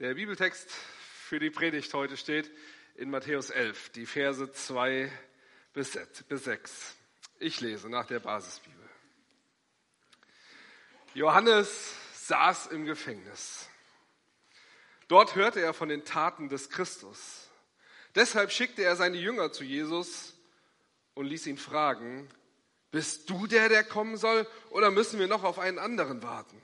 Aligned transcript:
Der 0.00 0.14
Bibeltext 0.14 0.68
für 0.72 1.38
die 1.38 1.50
Predigt 1.50 1.94
heute 1.94 2.16
steht 2.16 2.50
in 2.96 3.10
Matthäus 3.10 3.50
11, 3.50 3.90
die 3.90 4.06
Verse 4.06 4.50
2 4.50 5.08
bis 5.72 5.96
6. 6.28 6.96
Ich 7.38 7.60
lese 7.60 7.88
nach 7.88 8.04
der 8.04 8.18
Basisbibel. 8.18 8.88
Johannes 11.14 11.94
saß 12.12 12.66
im 12.68 12.86
Gefängnis. 12.86 13.68
Dort 15.06 15.36
hörte 15.36 15.60
er 15.60 15.72
von 15.72 15.88
den 15.88 16.04
Taten 16.04 16.48
des 16.48 16.70
Christus. 16.70 17.48
Deshalb 18.16 18.50
schickte 18.50 18.82
er 18.82 18.96
seine 18.96 19.18
Jünger 19.18 19.52
zu 19.52 19.62
Jesus 19.62 20.34
und 21.14 21.26
ließ 21.26 21.46
ihn 21.46 21.56
fragen, 21.56 22.28
bist 22.90 23.30
du 23.30 23.46
der, 23.46 23.68
der 23.68 23.84
kommen 23.84 24.16
soll, 24.16 24.44
oder 24.70 24.90
müssen 24.90 25.20
wir 25.20 25.28
noch 25.28 25.44
auf 25.44 25.60
einen 25.60 25.78
anderen 25.78 26.20
warten? 26.24 26.60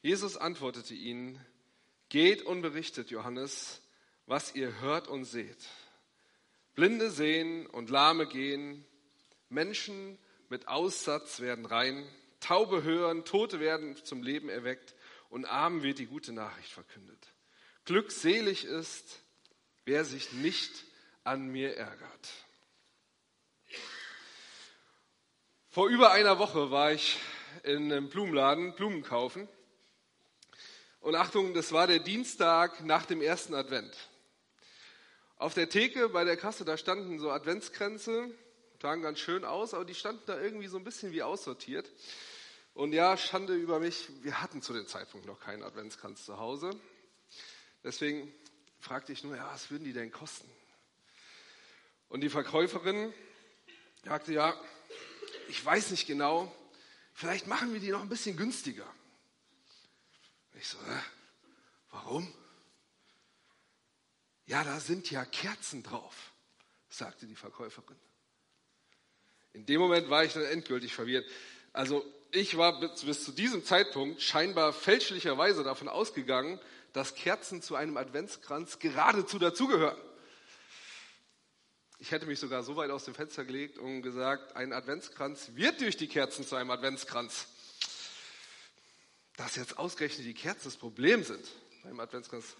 Jesus 0.00 0.36
antwortete 0.36 0.94
ihnen, 0.94 1.44
Geht 2.08 2.42
und 2.42 2.62
berichtet, 2.62 3.10
Johannes, 3.10 3.82
was 4.26 4.54
ihr 4.54 4.80
hört 4.80 5.08
und 5.08 5.24
seht. 5.24 5.68
Blinde 6.74 7.10
sehen 7.10 7.66
und 7.66 7.90
Lahme 7.90 8.26
gehen, 8.26 8.84
Menschen 9.48 10.18
mit 10.48 10.68
Aussatz 10.68 11.40
werden 11.40 11.66
rein, 11.66 12.06
Taube 12.40 12.82
hören, 12.82 13.24
Tote 13.24 13.60
werden 13.60 13.96
zum 13.96 14.22
Leben 14.22 14.48
erweckt 14.48 14.94
und 15.30 15.46
Armen 15.46 15.82
wird 15.82 15.98
die 15.98 16.06
gute 16.06 16.32
Nachricht 16.32 16.70
verkündet. 16.70 17.18
Glückselig 17.84 18.64
ist, 18.64 19.20
wer 19.84 20.04
sich 20.04 20.32
nicht 20.32 20.84
an 21.24 21.48
mir 21.48 21.76
ärgert. 21.76 22.32
Vor 25.68 25.88
über 25.88 26.12
einer 26.12 26.38
Woche 26.38 26.70
war 26.70 26.92
ich 26.92 27.18
in 27.62 27.92
einem 27.92 28.08
Blumenladen 28.08 28.74
Blumen 28.74 29.02
kaufen 29.02 29.48
und 31.06 31.14
Achtung, 31.14 31.54
das 31.54 31.70
war 31.70 31.86
der 31.86 32.00
Dienstag 32.00 32.80
nach 32.84 33.06
dem 33.06 33.22
ersten 33.22 33.54
Advent. 33.54 33.96
Auf 35.36 35.54
der 35.54 35.68
Theke 35.68 36.08
bei 36.08 36.24
der 36.24 36.36
Kasse, 36.36 36.64
da 36.64 36.76
standen 36.76 37.20
so 37.20 37.30
Adventskränze, 37.30 38.28
sahen 38.82 39.02
ganz 39.02 39.20
schön 39.20 39.44
aus, 39.44 39.72
aber 39.72 39.84
die 39.84 39.94
standen 39.94 40.24
da 40.26 40.40
irgendwie 40.40 40.66
so 40.66 40.76
ein 40.78 40.82
bisschen 40.82 41.12
wie 41.12 41.22
aussortiert. 41.22 41.88
Und 42.74 42.92
ja, 42.92 43.16
Schande 43.16 43.54
über 43.54 43.78
mich, 43.78 44.08
wir 44.22 44.42
hatten 44.42 44.62
zu 44.62 44.72
dem 44.72 44.88
Zeitpunkt 44.88 45.28
noch 45.28 45.38
keinen 45.38 45.62
Adventskranz 45.62 46.24
zu 46.24 46.38
Hause. 46.38 46.70
Deswegen 47.84 48.34
fragte 48.80 49.12
ich 49.12 49.22
nur, 49.22 49.36
ja, 49.36 49.48
was 49.52 49.70
würden 49.70 49.84
die 49.84 49.92
denn 49.92 50.10
kosten? 50.10 50.50
Und 52.08 52.22
die 52.22 52.30
Verkäuferin 52.30 53.14
sagte, 54.04 54.32
ja, 54.32 54.60
ich 55.46 55.64
weiß 55.64 55.92
nicht 55.92 56.08
genau, 56.08 56.52
vielleicht 57.14 57.46
machen 57.46 57.72
wir 57.72 57.78
die 57.78 57.90
noch 57.90 58.02
ein 58.02 58.08
bisschen 58.08 58.36
günstiger. 58.36 58.92
Ich 60.58 60.68
so, 60.68 60.78
äh, 60.78 61.00
warum? 61.90 62.32
Ja, 64.46 64.64
da 64.64 64.80
sind 64.80 65.10
ja 65.10 65.24
Kerzen 65.24 65.82
drauf, 65.82 66.32
sagte 66.88 67.26
die 67.26 67.34
Verkäuferin. 67.34 67.98
In 69.52 69.66
dem 69.66 69.80
Moment 69.80 70.08
war 70.08 70.24
ich 70.24 70.32
dann 70.32 70.44
endgültig 70.44 70.94
verwirrt. 70.94 71.28
Also 71.72 72.04
ich 72.30 72.56
war 72.56 72.80
bis, 72.80 73.04
bis 73.04 73.24
zu 73.24 73.32
diesem 73.32 73.64
Zeitpunkt 73.64 74.22
scheinbar 74.22 74.72
fälschlicherweise 74.72 75.62
davon 75.62 75.88
ausgegangen, 75.88 76.60
dass 76.92 77.14
Kerzen 77.14 77.60
zu 77.60 77.74
einem 77.74 77.96
Adventskranz 77.96 78.78
geradezu 78.78 79.38
dazugehören. 79.38 80.00
Ich 81.98 82.10
hätte 82.10 82.26
mich 82.26 82.38
sogar 82.38 82.62
so 82.62 82.76
weit 82.76 82.90
aus 82.90 83.04
dem 83.04 83.14
Fenster 83.14 83.44
gelegt 83.44 83.78
und 83.78 84.02
gesagt, 84.02 84.56
ein 84.56 84.72
Adventskranz 84.72 85.52
wird 85.54 85.80
durch 85.80 85.96
die 85.96 86.08
Kerzen 86.08 86.46
zu 86.46 86.56
einem 86.56 86.70
Adventskranz 86.70 87.46
dass 89.36 89.56
jetzt 89.56 89.78
ausgerechnet 89.78 90.26
die 90.26 90.34
Kerzen 90.34 90.64
das 90.64 90.76
Problem 90.76 91.22
sind 91.22 91.44
beim 91.84 92.00
Adventskranz. 92.00 92.56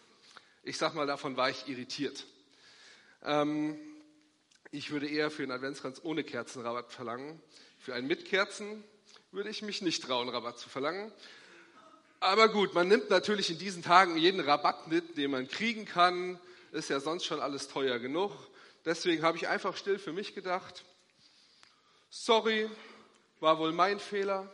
Ich 0.62 0.78
sag 0.78 0.94
mal, 0.94 1.06
davon 1.06 1.36
war 1.36 1.50
ich 1.50 1.68
irritiert. 1.68 2.24
Ähm, 3.22 3.78
ich 4.70 4.90
würde 4.90 5.08
eher 5.08 5.30
für 5.30 5.42
einen 5.42 5.52
Adventskranz 5.52 6.00
ohne 6.02 6.22
Kerzen 6.24 6.62
Rabatt 6.62 6.92
verlangen. 6.92 7.40
Für 7.78 7.94
einen 7.94 8.06
mit 8.06 8.24
Kerzen 8.24 8.84
würde 9.30 9.48
ich 9.50 9.62
mich 9.62 9.80
nicht 9.80 10.02
trauen, 10.02 10.28
Rabatt 10.28 10.58
zu 10.58 10.68
verlangen. 10.68 11.12
Aber 12.20 12.48
gut, 12.48 12.74
man 12.74 12.88
nimmt 12.88 13.10
natürlich 13.10 13.50
in 13.50 13.58
diesen 13.58 13.82
Tagen 13.82 14.16
jeden 14.16 14.40
Rabatt 14.40 14.88
mit, 14.88 15.16
den 15.16 15.30
man 15.30 15.48
kriegen 15.48 15.84
kann. 15.84 16.38
Ist 16.72 16.90
ja 16.90 17.00
sonst 17.00 17.24
schon 17.24 17.40
alles 17.40 17.68
teuer 17.68 17.98
genug. 17.98 18.32
Deswegen 18.84 19.22
habe 19.22 19.36
ich 19.36 19.48
einfach 19.48 19.76
still 19.76 19.98
für 19.98 20.12
mich 20.12 20.34
gedacht, 20.34 20.84
sorry, 22.10 22.68
war 23.40 23.58
wohl 23.58 23.72
mein 23.72 23.98
Fehler 23.98 24.50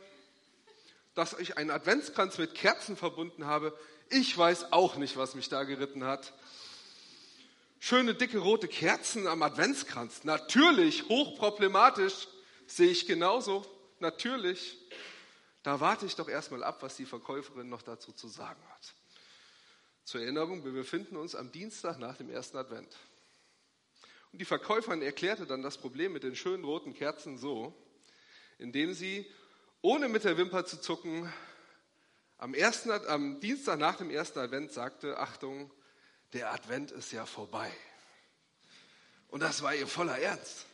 dass 1.14 1.38
ich 1.38 1.56
einen 1.56 1.70
Adventskranz 1.70 2.38
mit 2.38 2.54
Kerzen 2.54 2.96
verbunden 2.96 3.46
habe. 3.46 3.76
Ich 4.08 4.36
weiß 4.36 4.72
auch 4.72 4.96
nicht, 4.96 5.16
was 5.16 5.34
mich 5.34 5.48
da 5.48 5.64
geritten 5.64 6.04
hat. 6.04 6.32
Schöne 7.80 8.14
dicke 8.14 8.38
rote 8.38 8.68
Kerzen 8.68 9.26
am 9.26 9.42
Adventskranz. 9.42 10.24
Natürlich, 10.24 11.08
hochproblematisch, 11.08 12.28
sehe 12.66 12.90
ich 12.90 13.06
genauso. 13.06 13.66
Natürlich. 13.98 14.78
Da 15.62 15.80
warte 15.80 16.06
ich 16.06 16.16
doch 16.16 16.28
erstmal 16.28 16.64
ab, 16.64 16.82
was 16.82 16.96
die 16.96 17.06
Verkäuferin 17.06 17.68
noch 17.68 17.82
dazu 17.82 18.12
zu 18.12 18.28
sagen 18.28 18.62
hat. 18.70 18.94
Zur 20.04 20.20
Erinnerung, 20.20 20.64
wir 20.64 20.72
befinden 20.72 21.16
uns 21.16 21.34
am 21.34 21.52
Dienstag 21.52 21.98
nach 21.98 22.16
dem 22.16 22.30
ersten 22.30 22.56
Advent. 22.56 22.96
Und 24.32 24.40
die 24.40 24.44
Verkäuferin 24.44 25.02
erklärte 25.02 25.46
dann 25.46 25.62
das 25.62 25.78
Problem 25.78 26.12
mit 26.12 26.24
den 26.24 26.34
schönen 26.34 26.64
roten 26.64 26.94
Kerzen 26.94 27.38
so, 27.38 27.74
indem 28.58 28.94
sie 28.94 29.30
ohne 29.82 30.08
mit 30.08 30.24
der 30.24 30.38
Wimper 30.38 30.64
zu 30.64 30.80
zucken, 30.80 31.30
am, 32.38 32.54
ersten, 32.54 32.90
am 32.90 33.40
Dienstag 33.40 33.78
nach 33.78 33.96
dem 33.96 34.10
ersten 34.10 34.38
Advent 34.38 34.72
sagte, 34.72 35.18
Achtung, 35.18 35.70
der 36.32 36.52
Advent 36.52 36.92
ist 36.92 37.12
ja 37.12 37.26
vorbei. 37.26 37.70
Und 39.28 39.40
das 39.40 39.62
war 39.62 39.74
ihr 39.74 39.86
voller 39.86 40.18
Ernst. 40.18 40.66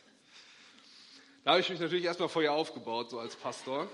Da 1.43 1.51
habe 1.51 1.61
ich 1.61 1.69
mich 1.69 1.79
natürlich 1.79 2.05
erstmal 2.05 2.29
vor 2.29 2.43
ihr 2.43 2.53
aufgebaut, 2.53 3.09
so 3.09 3.19
als 3.19 3.35
Pastor. 3.35 3.89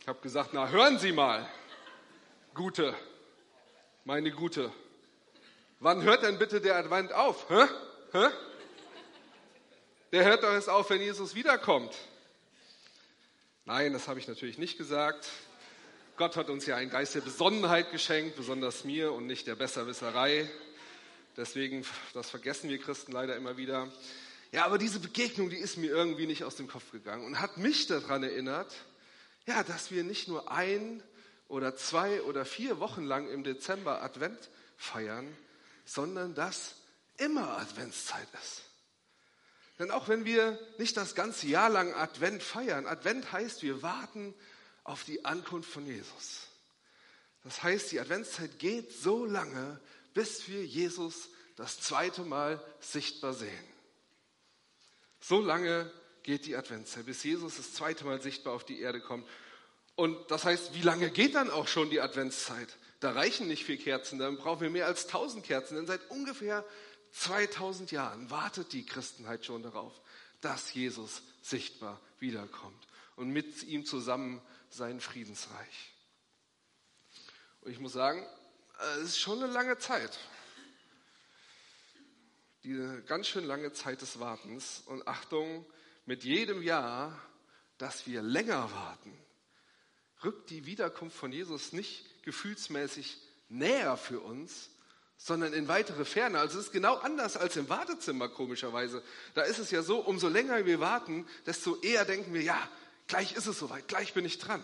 Ich 0.00 0.08
habe 0.08 0.20
gesagt, 0.20 0.50
na 0.52 0.68
hören 0.68 0.98
Sie 0.98 1.12
mal, 1.12 1.48
Gute, 2.54 2.94
meine 4.04 4.30
Gute, 4.30 4.72
wann 5.80 6.02
hört 6.02 6.22
denn 6.22 6.38
bitte 6.38 6.60
der 6.60 6.76
Advent 6.76 7.12
auf? 7.12 7.48
Hä? 7.50 7.66
Hä? 8.12 8.28
Der 10.12 10.24
hört 10.24 10.42
doch 10.42 10.52
erst 10.52 10.70
auf, 10.70 10.88
wenn 10.88 11.02
Jesus 11.02 11.34
wiederkommt. 11.34 11.94
Nein, 13.68 13.92
das 13.92 14.08
habe 14.08 14.18
ich 14.18 14.26
natürlich 14.26 14.56
nicht 14.56 14.78
gesagt. 14.78 15.28
Gott 16.16 16.36
hat 16.36 16.48
uns 16.48 16.64
ja 16.64 16.76
einen 16.76 16.88
Geist 16.88 17.14
der 17.14 17.20
Besonnenheit 17.20 17.92
geschenkt, 17.92 18.34
besonders 18.34 18.84
mir 18.84 19.12
und 19.12 19.26
nicht 19.26 19.46
der 19.46 19.56
Besserwisserei. 19.56 20.48
Deswegen, 21.36 21.84
das 22.14 22.30
vergessen 22.30 22.70
wir 22.70 22.78
Christen 22.78 23.12
leider 23.12 23.36
immer 23.36 23.58
wieder. 23.58 23.92
Ja, 24.52 24.64
aber 24.64 24.78
diese 24.78 25.00
Begegnung, 25.00 25.50
die 25.50 25.58
ist 25.58 25.76
mir 25.76 25.90
irgendwie 25.90 26.26
nicht 26.26 26.44
aus 26.44 26.56
dem 26.56 26.66
Kopf 26.66 26.92
gegangen 26.92 27.26
und 27.26 27.40
hat 27.40 27.58
mich 27.58 27.86
daran 27.86 28.22
erinnert, 28.22 28.74
ja, 29.44 29.62
dass 29.62 29.90
wir 29.90 30.02
nicht 30.02 30.28
nur 30.28 30.50
ein 30.50 31.02
oder 31.46 31.76
zwei 31.76 32.22
oder 32.22 32.46
vier 32.46 32.80
Wochen 32.80 33.04
lang 33.04 33.28
im 33.28 33.44
Dezember 33.44 34.02
Advent 34.02 34.48
feiern, 34.78 35.28
sondern 35.84 36.34
dass 36.34 36.74
immer 37.18 37.58
Adventszeit 37.58 38.28
ist. 38.42 38.62
Denn 39.78 39.90
auch 39.90 40.08
wenn 40.08 40.24
wir 40.24 40.58
nicht 40.78 40.96
das 40.96 41.14
ganze 41.14 41.46
Jahr 41.46 41.70
lang 41.70 41.94
Advent 41.94 42.42
feiern, 42.42 42.86
Advent 42.86 43.30
heißt, 43.32 43.62
wir 43.62 43.82
warten 43.82 44.34
auf 44.84 45.04
die 45.04 45.24
Ankunft 45.24 45.70
von 45.70 45.86
Jesus. 45.86 46.48
Das 47.44 47.62
heißt, 47.62 47.92
die 47.92 48.00
Adventszeit 48.00 48.58
geht 48.58 48.92
so 48.92 49.24
lange, 49.24 49.80
bis 50.14 50.48
wir 50.48 50.64
Jesus 50.64 51.28
das 51.56 51.80
zweite 51.80 52.22
Mal 52.22 52.62
sichtbar 52.80 53.34
sehen. 53.34 53.64
So 55.20 55.40
lange 55.40 55.90
geht 56.22 56.46
die 56.46 56.56
Adventszeit, 56.56 57.06
bis 57.06 57.22
Jesus 57.22 57.56
das 57.56 57.72
zweite 57.72 58.04
Mal 58.04 58.20
sichtbar 58.20 58.54
auf 58.54 58.64
die 58.64 58.80
Erde 58.80 59.00
kommt. 59.00 59.26
Und 59.94 60.30
das 60.30 60.44
heißt, 60.44 60.74
wie 60.74 60.82
lange 60.82 61.10
geht 61.10 61.34
dann 61.34 61.50
auch 61.50 61.68
schon 61.68 61.90
die 61.90 62.00
Adventszeit? 62.00 62.68
Da 63.00 63.12
reichen 63.12 63.46
nicht 63.48 63.64
vier 63.64 63.78
Kerzen, 63.78 64.18
dann 64.18 64.36
brauchen 64.36 64.60
wir 64.60 64.70
mehr 64.70 64.86
als 64.86 65.06
tausend 65.06 65.44
Kerzen. 65.44 65.76
Denn 65.76 65.86
seit 65.86 66.10
ungefähr 66.10 66.64
2000 67.12 67.90
Jahren 67.90 68.30
wartet 68.30 68.72
die 68.72 68.84
Christenheit 68.84 69.44
schon 69.44 69.62
darauf, 69.62 70.00
dass 70.40 70.72
Jesus 70.74 71.22
sichtbar 71.42 72.00
wiederkommt 72.18 72.86
und 73.16 73.30
mit 73.30 73.64
ihm 73.64 73.84
zusammen 73.84 74.40
sein 74.70 75.00
Friedensreich. 75.00 75.94
Und 77.60 77.72
ich 77.72 77.80
muss 77.80 77.92
sagen, 77.92 78.24
es 78.98 79.10
ist 79.10 79.18
schon 79.18 79.42
eine 79.42 79.52
lange 79.52 79.78
Zeit. 79.78 80.18
Diese 82.62 83.02
ganz 83.02 83.26
schön 83.26 83.44
lange 83.44 83.72
Zeit 83.72 84.02
des 84.02 84.20
Wartens. 84.20 84.82
Und 84.86 85.06
Achtung, 85.08 85.66
mit 86.06 86.24
jedem 86.24 86.62
Jahr, 86.62 87.20
dass 87.78 88.06
wir 88.06 88.22
länger 88.22 88.70
warten, 88.72 89.16
rückt 90.24 90.50
die 90.50 90.66
Wiederkunft 90.66 91.16
von 91.16 91.32
Jesus 91.32 91.72
nicht 91.72 92.22
gefühlsmäßig 92.22 93.20
näher 93.48 93.96
für 93.96 94.20
uns, 94.20 94.70
sondern 95.18 95.52
in 95.52 95.66
weitere 95.66 96.04
Ferne. 96.04 96.38
Also 96.38 96.58
es 96.58 96.66
ist 96.66 96.72
genau 96.72 96.94
anders 96.94 97.36
als 97.36 97.56
im 97.56 97.68
Wartezimmer, 97.68 98.28
komischerweise. 98.28 99.02
Da 99.34 99.42
ist 99.42 99.58
es 99.58 99.72
ja 99.72 99.82
so, 99.82 99.98
umso 99.98 100.28
länger 100.28 100.64
wir 100.64 100.78
warten, 100.78 101.26
desto 101.44 101.76
eher 101.80 102.04
denken 102.04 102.32
wir, 102.32 102.42
ja, 102.42 102.68
gleich 103.08 103.32
ist 103.32 103.46
es 103.46 103.58
soweit, 103.58 103.88
gleich 103.88 104.14
bin 104.14 104.24
ich 104.24 104.38
dran. 104.38 104.62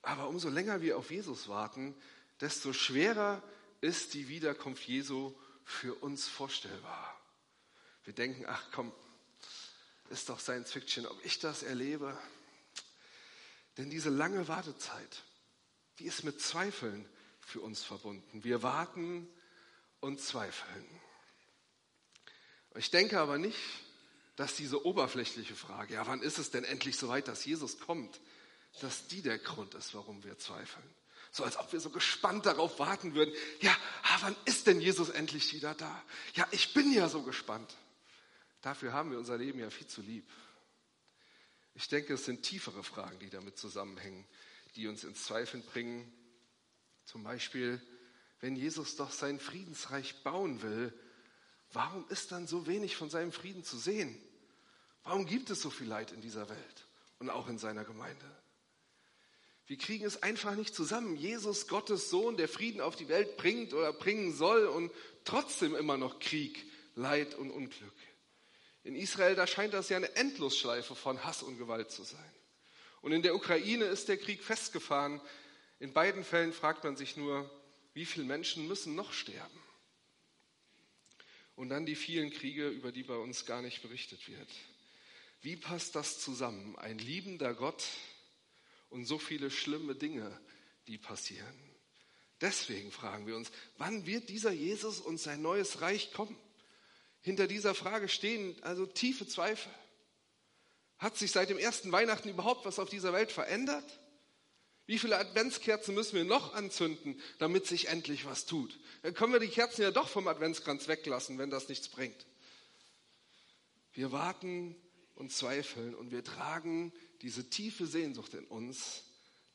Aber 0.00 0.28
umso 0.28 0.48
länger 0.48 0.80
wir 0.80 0.96
auf 0.96 1.10
Jesus 1.10 1.48
warten, 1.48 1.94
desto 2.40 2.72
schwerer 2.72 3.42
ist 3.82 4.14
die 4.14 4.28
Wiederkunft 4.28 4.84
Jesu 4.84 5.34
für 5.64 5.94
uns 5.94 6.26
vorstellbar. 6.26 7.20
Wir 8.04 8.14
denken, 8.14 8.46
ach 8.46 8.62
komm, 8.72 8.92
ist 10.08 10.28
doch 10.28 10.40
Science 10.40 10.72
Fiction, 10.72 11.06
ob 11.06 11.24
ich 11.24 11.40
das 11.40 11.62
erlebe. 11.62 12.16
Denn 13.76 13.90
diese 13.90 14.08
lange 14.08 14.48
Wartezeit, 14.48 15.22
die 15.98 16.06
ist 16.06 16.24
mit 16.24 16.40
Zweifeln 16.40 17.06
für 17.46 17.60
uns 17.60 17.84
verbunden. 17.84 18.42
Wir 18.42 18.64
warten 18.64 19.28
und 20.00 20.20
zweifeln. 20.20 20.84
Ich 22.74 22.90
denke 22.90 23.20
aber 23.20 23.38
nicht, 23.38 23.58
dass 24.34 24.56
diese 24.56 24.84
oberflächliche 24.84 25.54
Frage, 25.54 25.94
ja, 25.94 26.06
wann 26.08 26.22
ist 26.22 26.38
es 26.38 26.50
denn 26.50 26.64
endlich 26.64 26.98
soweit, 26.98 27.28
dass 27.28 27.44
Jesus 27.44 27.78
kommt, 27.78 28.20
dass 28.80 29.06
die 29.06 29.22
der 29.22 29.38
Grund 29.38 29.74
ist, 29.74 29.94
warum 29.94 30.24
wir 30.24 30.36
zweifeln. 30.38 30.84
So 31.30 31.44
als 31.44 31.56
ob 31.56 31.72
wir 31.72 31.78
so 31.80 31.90
gespannt 31.90 32.46
darauf 32.46 32.80
warten 32.80 33.14
würden, 33.14 33.32
ja, 33.60 33.74
ah, 34.02 34.18
wann 34.22 34.36
ist 34.44 34.66
denn 34.66 34.80
Jesus 34.80 35.08
endlich 35.08 35.54
wieder 35.54 35.74
da? 35.74 36.02
Ja, 36.34 36.48
ich 36.50 36.74
bin 36.74 36.92
ja 36.92 37.08
so 37.08 37.22
gespannt. 37.22 37.76
Dafür 38.60 38.92
haben 38.92 39.12
wir 39.12 39.18
unser 39.18 39.38
Leben 39.38 39.60
ja 39.60 39.70
viel 39.70 39.86
zu 39.86 40.02
lieb. 40.02 40.26
Ich 41.74 41.86
denke, 41.88 42.14
es 42.14 42.24
sind 42.24 42.42
tiefere 42.42 42.82
Fragen, 42.82 43.20
die 43.20 43.30
damit 43.30 43.56
zusammenhängen, 43.56 44.26
die 44.74 44.88
uns 44.88 45.04
ins 45.04 45.24
Zweifeln 45.24 45.62
bringen. 45.62 46.12
Zum 47.06 47.22
Beispiel, 47.22 47.80
wenn 48.40 48.56
Jesus 48.56 48.96
doch 48.96 49.10
sein 49.10 49.40
Friedensreich 49.40 50.22
bauen 50.22 50.60
will, 50.60 50.92
warum 51.72 52.04
ist 52.10 52.32
dann 52.32 52.46
so 52.46 52.66
wenig 52.66 52.96
von 52.96 53.08
seinem 53.08 53.32
Frieden 53.32 53.64
zu 53.64 53.78
sehen? 53.78 54.20
Warum 55.04 55.24
gibt 55.24 55.48
es 55.50 55.62
so 55.62 55.70
viel 55.70 55.86
Leid 55.86 56.12
in 56.12 56.20
dieser 56.20 56.48
Welt 56.48 56.86
und 57.20 57.30
auch 57.30 57.48
in 57.48 57.58
seiner 57.58 57.84
Gemeinde? 57.84 58.24
Wir 59.68 59.78
kriegen 59.78 60.04
es 60.04 60.22
einfach 60.22 60.54
nicht 60.54 60.74
zusammen. 60.74 61.16
Jesus, 61.16 61.66
Gottes 61.66 62.10
Sohn, 62.10 62.36
der 62.36 62.48
Frieden 62.48 62.80
auf 62.80 62.94
die 62.94 63.08
Welt 63.08 63.36
bringt 63.36 63.72
oder 63.72 63.92
bringen 63.92 64.32
soll 64.32 64.66
und 64.66 64.92
trotzdem 65.24 65.74
immer 65.74 65.96
noch 65.96 66.18
Krieg, 66.20 66.70
Leid 66.94 67.34
und 67.34 67.50
Unglück. 67.50 67.94
In 68.84 68.94
Israel, 68.94 69.34
da 69.34 69.46
scheint 69.46 69.74
das 69.74 69.88
ja 69.88 69.96
eine 69.96 70.14
Endlosschleife 70.14 70.94
von 70.94 71.24
Hass 71.24 71.42
und 71.42 71.58
Gewalt 71.58 71.90
zu 71.90 72.04
sein. 72.04 72.32
Und 73.00 73.12
in 73.12 73.22
der 73.22 73.34
Ukraine 73.34 73.84
ist 73.84 74.08
der 74.08 74.16
Krieg 74.16 74.42
festgefahren. 74.42 75.20
In 75.78 75.92
beiden 75.92 76.24
Fällen 76.24 76.52
fragt 76.52 76.84
man 76.84 76.96
sich 76.96 77.16
nur, 77.16 77.50
wie 77.94 78.06
viele 78.06 78.26
Menschen 78.26 78.66
müssen 78.66 78.94
noch 78.94 79.12
sterben? 79.12 79.62
Und 81.54 81.70
dann 81.70 81.86
die 81.86 81.96
vielen 81.96 82.30
Kriege, 82.30 82.68
über 82.68 82.92
die 82.92 83.02
bei 83.02 83.16
uns 83.16 83.46
gar 83.46 83.62
nicht 83.62 83.82
berichtet 83.82 84.28
wird. 84.28 84.48
Wie 85.40 85.56
passt 85.56 85.94
das 85.94 86.18
zusammen? 86.18 86.76
Ein 86.76 86.98
liebender 86.98 87.54
Gott, 87.54 87.84
und 88.90 89.04
so 89.04 89.18
viele 89.18 89.50
schlimme 89.50 89.94
Dinge, 89.94 90.38
die 90.86 90.98
passieren. 90.98 91.54
Deswegen 92.40 92.92
fragen 92.92 93.26
wir 93.26 93.36
uns, 93.36 93.50
wann 93.78 94.06
wird 94.06 94.28
dieser 94.28 94.52
Jesus 94.52 95.00
und 95.00 95.18
sein 95.18 95.42
neues 95.42 95.80
Reich 95.80 96.12
kommen? 96.12 96.36
Hinter 97.20 97.46
dieser 97.46 97.74
Frage 97.74 98.08
stehen 98.08 98.56
also 98.62 98.86
tiefe 98.86 99.26
Zweifel. 99.26 99.72
Hat 100.98 101.16
sich 101.16 101.32
seit 101.32 101.50
dem 101.50 101.58
ersten 101.58 101.92
Weihnachten 101.92 102.28
überhaupt 102.28 102.64
was 102.64 102.78
auf 102.78 102.88
dieser 102.88 103.12
Welt 103.12 103.32
verändert? 103.32 103.84
Wie 104.86 104.98
viele 104.98 105.18
Adventskerzen 105.18 105.94
müssen 105.94 106.14
wir 106.14 106.24
noch 106.24 106.54
anzünden, 106.54 107.20
damit 107.38 107.66
sich 107.66 107.88
endlich 107.88 108.24
was 108.24 108.46
tut? 108.46 108.78
Dann 109.02 109.14
können 109.14 109.32
wir 109.32 109.40
die 109.40 109.48
Kerzen 109.48 109.82
ja 109.82 109.90
doch 109.90 110.08
vom 110.08 110.28
Adventskranz 110.28 110.86
weglassen, 110.86 111.38
wenn 111.38 111.50
das 111.50 111.68
nichts 111.68 111.88
bringt. 111.88 112.26
Wir 113.92 114.12
warten 114.12 114.76
und 115.16 115.32
zweifeln 115.32 115.94
und 115.94 116.12
wir 116.12 116.22
tragen 116.22 116.92
diese 117.22 117.50
tiefe 117.50 117.86
Sehnsucht 117.86 118.34
in 118.34 118.44
uns, 118.44 119.02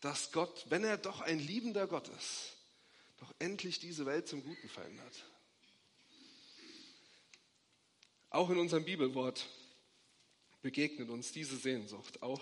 dass 0.02 0.32
Gott, 0.32 0.66
wenn 0.70 0.84
er 0.84 0.98
doch 0.98 1.22
ein 1.22 1.40
liebender 1.40 1.88
Gott 1.88 2.10
ist, 2.10 2.58
doch 3.20 3.34
endlich 3.40 3.80
diese 3.80 4.06
Welt 4.06 4.28
zum 4.28 4.44
Guten 4.44 4.68
verändert. 4.68 5.26
Auch 8.32 8.50
in 8.50 8.58
unserem 8.58 8.84
Bibelwort 8.84 9.48
begegnet 10.62 11.10
uns 11.10 11.32
diese 11.32 11.56
Sehnsucht, 11.56 12.22
auch 12.22 12.42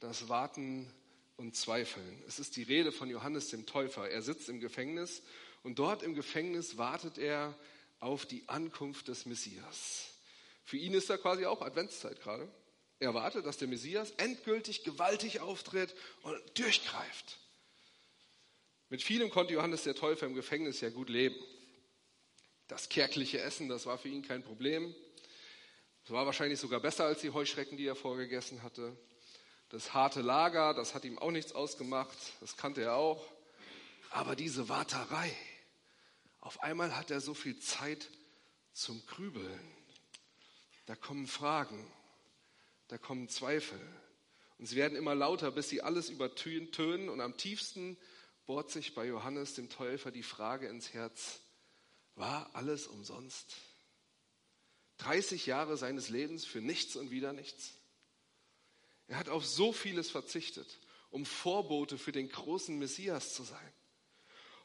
das 0.00 0.28
Warten 0.28 0.90
und 1.36 1.54
Zweifeln. 1.54 2.22
Es 2.26 2.38
ist 2.38 2.56
die 2.56 2.62
Rede 2.62 2.92
von 2.92 3.10
Johannes 3.10 3.48
dem 3.48 3.66
Täufer. 3.66 4.08
Er 4.08 4.22
sitzt 4.22 4.48
im 4.48 4.60
Gefängnis 4.60 5.22
und 5.62 5.78
dort 5.78 6.02
im 6.02 6.14
Gefängnis 6.14 6.78
wartet 6.78 7.18
er 7.18 7.54
auf 8.00 8.26
die 8.26 8.48
Ankunft 8.48 9.08
des 9.08 9.26
Messias. 9.26 10.08
Für 10.64 10.76
ihn 10.76 10.94
ist 10.94 11.10
da 11.10 11.16
quasi 11.16 11.46
auch 11.46 11.62
Adventszeit 11.62 12.20
gerade. 12.20 12.48
Er 12.98 13.14
wartet, 13.14 13.44
dass 13.44 13.58
der 13.58 13.68
Messias 13.68 14.10
endgültig 14.12 14.84
gewaltig 14.84 15.40
auftritt 15.40 15.94
und 16.22 16.40
durchgreift. 16.58 17.38
Mit 18.88 19.02
vielem 19.02 19.30
konnte 19.30 19.52
Johannes 19.52 19.82
der 19.82 19.94
Täufer 19.94 20.26
im 20.26 20.34
Gefängnis 20.34 20.80
ja 20.80 20.90
gut 20.90 21.10
leben. 21.10 21.36
Das 22.68 22.88
kärgliche 22.88 23.40
Essen, 23.40 23.68
das 23.68 23.86
war 23.86 23.98
für 23.98 24.08
ihn 24.08 24.22
kein 24.22 24.42
Problem. 24.42 24.94
Es 26.04 26.10
war 26.10 26.24
wahrscheinlich 26.24 26.58
sogar 26.58 26.80
besser 26.80 27.04
als 27.04 27.20
die 27.20 27.30
Heuschrecken, 27.30 27.76
die 27.76 27.86
er 27.86 27.96
vorgegessen 27.96 28.62
hatte. 28.62 28.96
Das 29.70 29.94
harte 29.94 30.22
Lager, 30.22 30.74
das 30.74 30.94
hat 30.94 31.04
ihm 31.04 31.18
auch 31.18 31.32
nichts 31.32 31.52
ausgemacht, 31.52 32.16
das 32.40 32.56
kannte 32.56 32.82
er 32.82 32.94
auch. 32.94 33.24
Aber 34.10 34.36
diese 34.36 34.68
Warterei, 34.68 35.34
auf 36.40 36.62
einmal 36.62 36.96
hat 36.96 37.10
er 37.10 37.20
so 37.20 37.34
viel 37.34 37.58
Zeit 37.58 38.08
zum 38.72 39.04
Grübeln. 39.06 39.76
Da 40.86 40.94
kommen 40.94 41.26
Fragen, 41.26 41.84
da 42.88 42.98
kommen 42.98 43.28
Zweifel. 43.28 43.80
Und 44.58 44.66
sie 44.66 44.76
werden 44.76 44.96
immer 44.96 45.14
lauter, 45.14 45.50
bis 45.50 45.68
sie 45.68 45.82
alles 45.82 46.08
übertönen. 46.08 47.08
Und 47.08 47.20
am 47.20 47.36
tiefsten 47.36 47.98
bohrt 48.46 48.70
sich 48.70 48.94
bei 48.94 49.04
Johannes 49.06 49.54
dem 49.54 49.68
Täufer 49.68 50.10
die 50.10 50.22
Frage 50.22 50.68
ins 50.68 50.92
Herz, 50.92 51.40
war 52.14 52.54
alles 52.54 52.86
umsonst? 52.86 53.56
30 54.98 55.46
Jahre 55.46 55.76
seines 55.76 56.08
Lebens 56.08 56.46
für 56.46 56.60
nichts 56.60 56.96
und 56.96 57.10
wieder 57.10 57.32
nichts? 57.32 57.74
Er 59.08 59.18
hat 59.18 59.28
auf 59.28 59.46
so 59.46 59.72
vieles 59.72 60.10
verzichtet, 60.10 60.78
um 61.10 61.24
Vorbote 61.24 61.98
für 61.98 62.12
den 62.12 62.28
großen 62.28 62.78
Messias 62.78 63.34
zu 63.34 63.42
sein. 63.42 63.72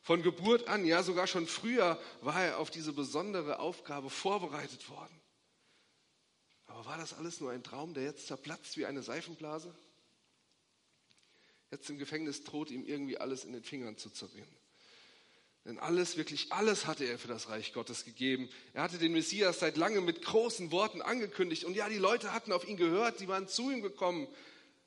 Von 0.02 0.24
Geburt 0.24 0.68
an, 0.68 0.86
ja 0.86 1.04
sogar 1.04 1.28
schon 1.28 1.46
früher, 1.46 2.02
war 2.22 2.44
er 2.44 2.58
auf 2.58 2.72
diese 2.72 2.92
besondere 2.92 3.60
Aufgabe 3.60 4.10
vorbereitet 4.10 4.90
worden. 4.90 5.22
Aber 6.66 6.86
war 6.86 6.98
das 6.98 7.14
alles 7.14 7.40
nur 7.40 7.52
ein 7.52 7.64
Traum, 7.64 7.94
der 7.94 8.04
jetzt 8.04 8.28
zerplatzt 8.28 8.78
wie 8.78 8.86
eine 8.86 9.04
Seifenblase? 9.04 9.76
Jetzt 11.70 11.90
im 11.90 11.98
Gefängnis 11.98 12.44
droht 12.44 12.72
ihm 12.72 12.84
irgendwie 12.84 13.18
alles 13.18 13.46
in 13.46 13.54
den 13.54 13.64
Fingern 13.64 13.98
zu 13.98 14.10
zerrinnen. 14.10 14.58
Denn 15.66 15.78
alles, 15.78 16.18
wirklich 16.18 16.52
alles 16.52 16.88
hatte 16.88 17.06
er 17.06 17.20
für 17.20 17.28
das 17.28 17.50
Reich 17.50 17.72
Gottes 17.72 18.04
gegeben. 18.04 18.50
Er 18.74 18.82
hatte 18.82 18.98
den 18.98 19.12
Messias 19.12 19.60
seit 19.60 19.78
langem 19.78 20.06
mit 20.06 20.24
großen 20.24 20.72
Worten 20.72 21.02
angekündigt. 21.02 21.66
Und 21.66 21.76
ja, 21.76 21.88
die 21.88 21.98
Leute 21.98 22.34
hatten 22.34 22.52
auf 22.52 22.68
ihn 22.68 22.78
gehört, 22.78 23.20
sie 23.20 23.28
waren 23.28 23.48
zu 23.48 23.70
ihm 23.70 23.82
gekommen. 23.82 24.28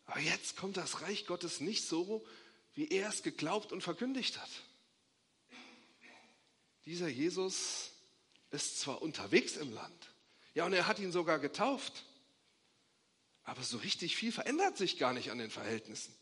Aber 0.07 0.21
jetzt 0.21 0.57
kommt 0.57 0.76
das 0.76 1.02
Reich 1.02 1.26
Gottes 1.26 1.61
nicht 1.61 1.87
so, 1.87 2.26
wie 2.75 2.88
er 2.88 3.09
es 3.09 3.23
geglaubt 3.23 3.73
und 3.73 3.83
verkündigt 3.83 4.40
hat. 4.40 4.50
Dieser 6.87 7.09
Jesus 7.09 7.93
ist 8.50 8.81
zwar 8.81 9.00
unterwegs 9.00 9.57
im 9.57 9.73
Land, 9.73 10.14
ja, 10.54 10.66
und 10.66 10.73
er 10.73 10.87
hat 10.87 10.99
ihn 10.99 11.12
sogar 11.12 11.38
getauft. 11.38 12.04
Aber 13.43 13.62
so 13.62 13.78
richtig 13.78 14.16
viel 14.16 14.33
verändert 14.33 14.76
sich 14.76 14.99
gar 14.99 15.12
nicht 15.12 15.31
an 15.31 15.38
den 15.38 15.50
Verhältnissen. 15.50 16.14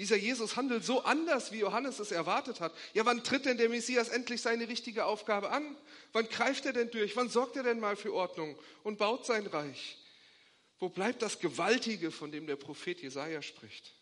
Dieser 0.00 0.16
Jesus 0.16 0.56
handelt 0.56 0.82
so 0.82 1.02
anders, 1.02 1.52
wie 1.52 1.58
Johannes 1.58 1.98
es 1.98 2.10
erwartet 2.10 2.60
hat. 2.60 2.74
Ja, 2.94 3.04
wann 3.04 3.22
tritt 3.22 3.44
denn 3.44 3.58
der 3.58 3.68
Messias 3.68 4.08
endlich 4.08 4.40
seine 4.40 4.66
richtige 4.66 5.04
Aufgabe 5.04 5.50
an? 5.50 5.76
Wann 6.14 6.26
greift 6.26 6.64
er 6.64 6.72
denn 6.72 6.90
durch? 6.90 7.16
Wann 7.16 7.28
sorgt 7.28 7.56
er 7.56 7.64
denn 7.64 7.80
mal 7.80 7.96
für 7.96 8.14
Ordnung 8.14 8.58
und 8.82 8.96
baut 8.96 9.26
sein 9.26 9.46
Reich? 9.46 9.98
Wo 10.78 10.88
bleibt 10.88 11.20
das 11.20 11.38
Gewaltige, 11.38 12.10
von 12.10 12.32
dem 12.32 12.46
der 12.46 12.56
Prophet 12.56 13.02
Jesaja 13.02 13.42
spricht? 13.42 13.94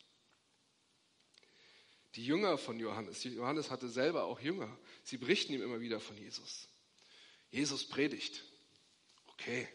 Die 2.15 2.25
Jünger 2.25 2.59
von 2.59 2.79
Johannes, 2.79 3.25
Johannes 3.25 3.69
hatte 3.69 3.89
selber 3.89 4.27
auch 4.27 4.39
Jünger, 4.39 4.79
sie 5.03 5.17
berichten 5.17 5.53
ihm 5.53 5.63
immer 5.63 5.81
wieder 5.81 5.99
von 5.99 6.17
Jesus. 6.17 6.69
Jesus 7.51 7.85
predigt. 7.85 8.45
Okay. 9.33 9.67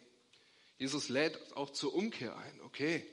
Jesus 0.77 1.09
lädt 1.09 1.37
auch 1.57 1.71
zur 1.71 1.93
Umkehr 1.93 2.37
ein. 2.37 2.61
Okay. 2.61 3.05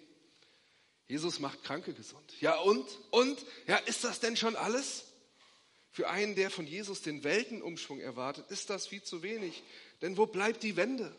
Jesus 1.11 1.41
macht 1.41 1.65
Kranke 1.65 1.93
gesund. 1.93 2.33
Ja 2.41 2.57
und? 2.61 2.87
Und? 3.11 3.45
Ja, 3.67 3.79
ist 3.79 4.05
das 4.05 4.21
denn 4.21 4.37
schon 4.37 4.55
alles? 4.55 5.07
Für 5.91 6.09
einen, 6.09 6.37
der 6.37 6.51
von 6.51 6.69
Jesus 6.69 7.03
den 7.03 7.25
Weltenumschwung 7.25 7.99
erwartet, 7.99 8.49
ist 8.49 8.71
das 8.71 8.87
viel 8.87 9.03
zu 9.03 9.25
wenig. 9.25 9.65
Denn 10.03 10.17
wo 10.17 10.27
bleibt 10.27 10.63
die 10.63 10.77
Wende? 10.77 11.13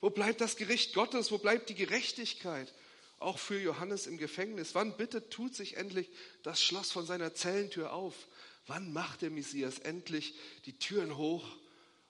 Wo 0.00 0.10
bleibt 0.10 0.40
das 0.40 0.56
Gericht 0.56 0.94
Gottes? 0.94 1.30
Wo 1.30 1.38
bleibt 1.38 1.68
die 1.68 1.76
Gerechtigkeit? 1.76 2.74
Auch 3.20 3.38
für 3.38 3.56
Johannes 3.56 4.08
im 4.08 4.18
Gefängnis. 4.18 4.74
Wann 4.74 4.96
bitte 4.96 5.28
tut 5.28 5.54
sich 5.54 5.76
endlich 5.76 6.10
das 6.42 6.60
Schloss 6.60 6.90
von 6.90 7.06
seiner 7.06 7.32
Zellentür 7.32 7.92
auf? 7.92 8.26
Wann 8.66 8.92
macht 8.92 9.22
der 9.22 9.30
Messias 9.30 9.78
endlich 9.78 10.34
die 10.64 10.76
Türen 10.76 11.16
hoch 11.16 11.46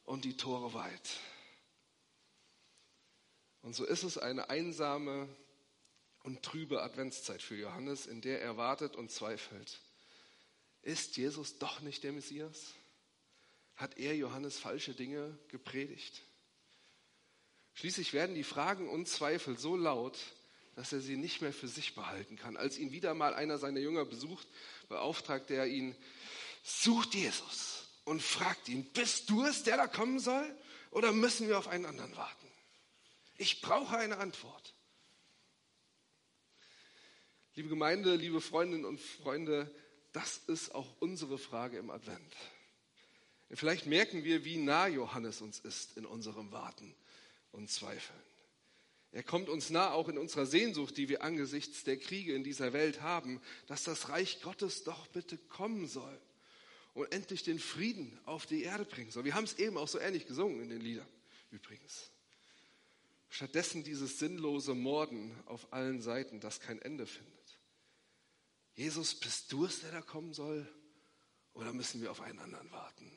und 0.05 0.25
die 0.25 0.38
Tore 0.38 0.73
weit? 0.73 1.11
Und 3.61 3.76
so 3.76 3.85
ist 3.85 4.05
es 4.05 4.16
eine 4.16 4.49
einsame 4.49 5.28
und 6.26 6.42
trübe 6.42 6.83
Adventszeit 6.83 7.40
für 7.40 7.54
Johannes, 7.54 8.06
in 8.06 8.21
der 8.21 8.42
er 8.42 8.56
wartet 8.56 8.97
und 8.97 9.12
zweifelt. 9.12 9.78
Ist 10.83 11.16
Jesus 11.16 11.59
doch 11.59 11.80
nicht 11.80 12.02
der 12.02 12.12
Messias? 12.12 12.75
Hat 13.76 13.97
er 13.97 14.16
Johannes 14.16 14.59
falsche 14.59 14.92
Dinge 14.92 15.38
gepredigt? 15.49 16.23
Schließlich 17.75 18.12
werden 18.12 18.35
die 18.35 18.42
Fragen 18.42 18.88
und 18.88 19.06
Zweifel 19.06 19.56
so 19.56 19.76
laut, 19.76 20.18
dass 20.75 20.92
er 20.92 21.00
sie 21.00 21.16
nicht 21.16 21.42
mehr 21.42 21.52
für 21.52 21.68
sich 21.68 21.95
behalten 21.95 22.37
kann. 22.37 22.56
Als 22.56 22.76
ihn 22.76 22.90
wieder 22.90 23.14
mal 23.14 23.33
einer 23.33 23.59
seiner 23.59 23.80
Jünger 23.80 24.04
besucht, 24.04 24.49
beauftragt 24.88 25.52
er 25.52 25.68
ihn, 25.68 25.95
sucht 26.64 27.14
Jesus 27.14 27.87
und 28.04 28.21
fragt 28.21 28.68
ihn, 28.68 28.85
bist 28.95 29.30
du 29.30 29.45
es, 29.45 29.62
der 29.62 29.76
da 29.76 29.87
kommen 29.87 30.18
soll? 30.18 30.56
Oder 30.90 31.12
müssen 31.12 31.47
wir 31.47 31.56
auf 31.56 31.68
einen 31.68 31.87
anderen 31.87 32.16
warten? 32.16 32.50
Ich 33.37 33.61
brauche 33.61 33.97
eine 33.97 34.18
Antwort. 34.18 34.75
Liebe 37.56 37.70
Gemeinde, 37.70 38.16
liebe 38.16 38.42
Freundinnen 38.42 38.84
und 38.84 39.00
Freunde, 39.00 39.75
das 40.12 40.42
ist 40.46 40.75
auch 40.75 40.94
unsere 41.00 41.38
Frage 41.38 41.78
im 41.78 41.88
Advent. 41.88 42.36
Vielleicht 43.50 43.86
merken 43.86 44.25
wir, 44.25 44.44
wie 44.44 44.58
nah 44.58 44.86
Johannes 44.88 45.40
uns 45.40 45.58
ist 45.60 45.96
in 45.96 46.04
unserem 46.04 46.52
Warten 46.52 46.94
und 47.52 47.70
Zweifeln. 47.70 48.20
Er 49.10 49.22
kommt 49.22 49.48
uns 49.48 49.70
nah 49.70 49.92
auch 49.92 50.10
in 50.10 50.18
unserer 50.18 50.44
Sehnsucht, 50.44 50.98
die 50.98 51.08
wir 51.08 51.22
angesichts 51.22 51.82
der 51.82 51.96
Kriege 51.96 52.34
in 52.34 52.44
dieser 52.44 52.75
Welt 52.75 53.00
haben, 53.00 53.40
dass 53.68 53.84
das 53.84 54.10
Reich 54.10 54.42
Gottes 54.42 54.84
doch 54.84 55.06
bitte 55.06 55.38
kommen 55.38 55.86
soll 55.86 56.20
und 56.92 57.10
endlich 57.10 57.42
den 57.42 57.58
Frieden 57.58 58.18
auf 58.26 58.44
die 58.44 58.64
Erde 58.64 58.84
bringen 58.84 59.10
soll. 59.10 59.25
Wir 59.25 59.34
haben 59.34 59.44
es 59.44 59.58
eben 59.58 59.78
auch 59.78 59.88
so 59.88 59.98
ähnlich 59.98 60.26
gesungen 60.26 60.60
in 60.60 60.68
den 60.68 60.82
Liedern 60.82 61.08
übrigens. 61.50 62.10
Stattdessen 63.30 63.82
dieses 63.82 64.18
sinnlose 64.18 64.75
Morden 64.75 65.34
auf 65.46 65.72
allen 65.72 66.02
Seiten, 66.02 66.38
das 66.38 66.60
kein 66.60 66.82
Ende 66.82 67.06
findet. 67.06 67.36
Jesus, 68.76 69.14
bist 69.14 69.50
du 69.50 69.64
es, 69.64 69.80
der 69.80 69.90
da 69.90 70.02
kommen 70.02 70.35
soll? 70.35 70.68
Oder 71.54 71.73
müssen 71.73 72.02
wir 72.02 72.11
auf 72.11 72.21
einen 72.21 72.38
anderen 72.38 72.71
warten? 72.71 73.11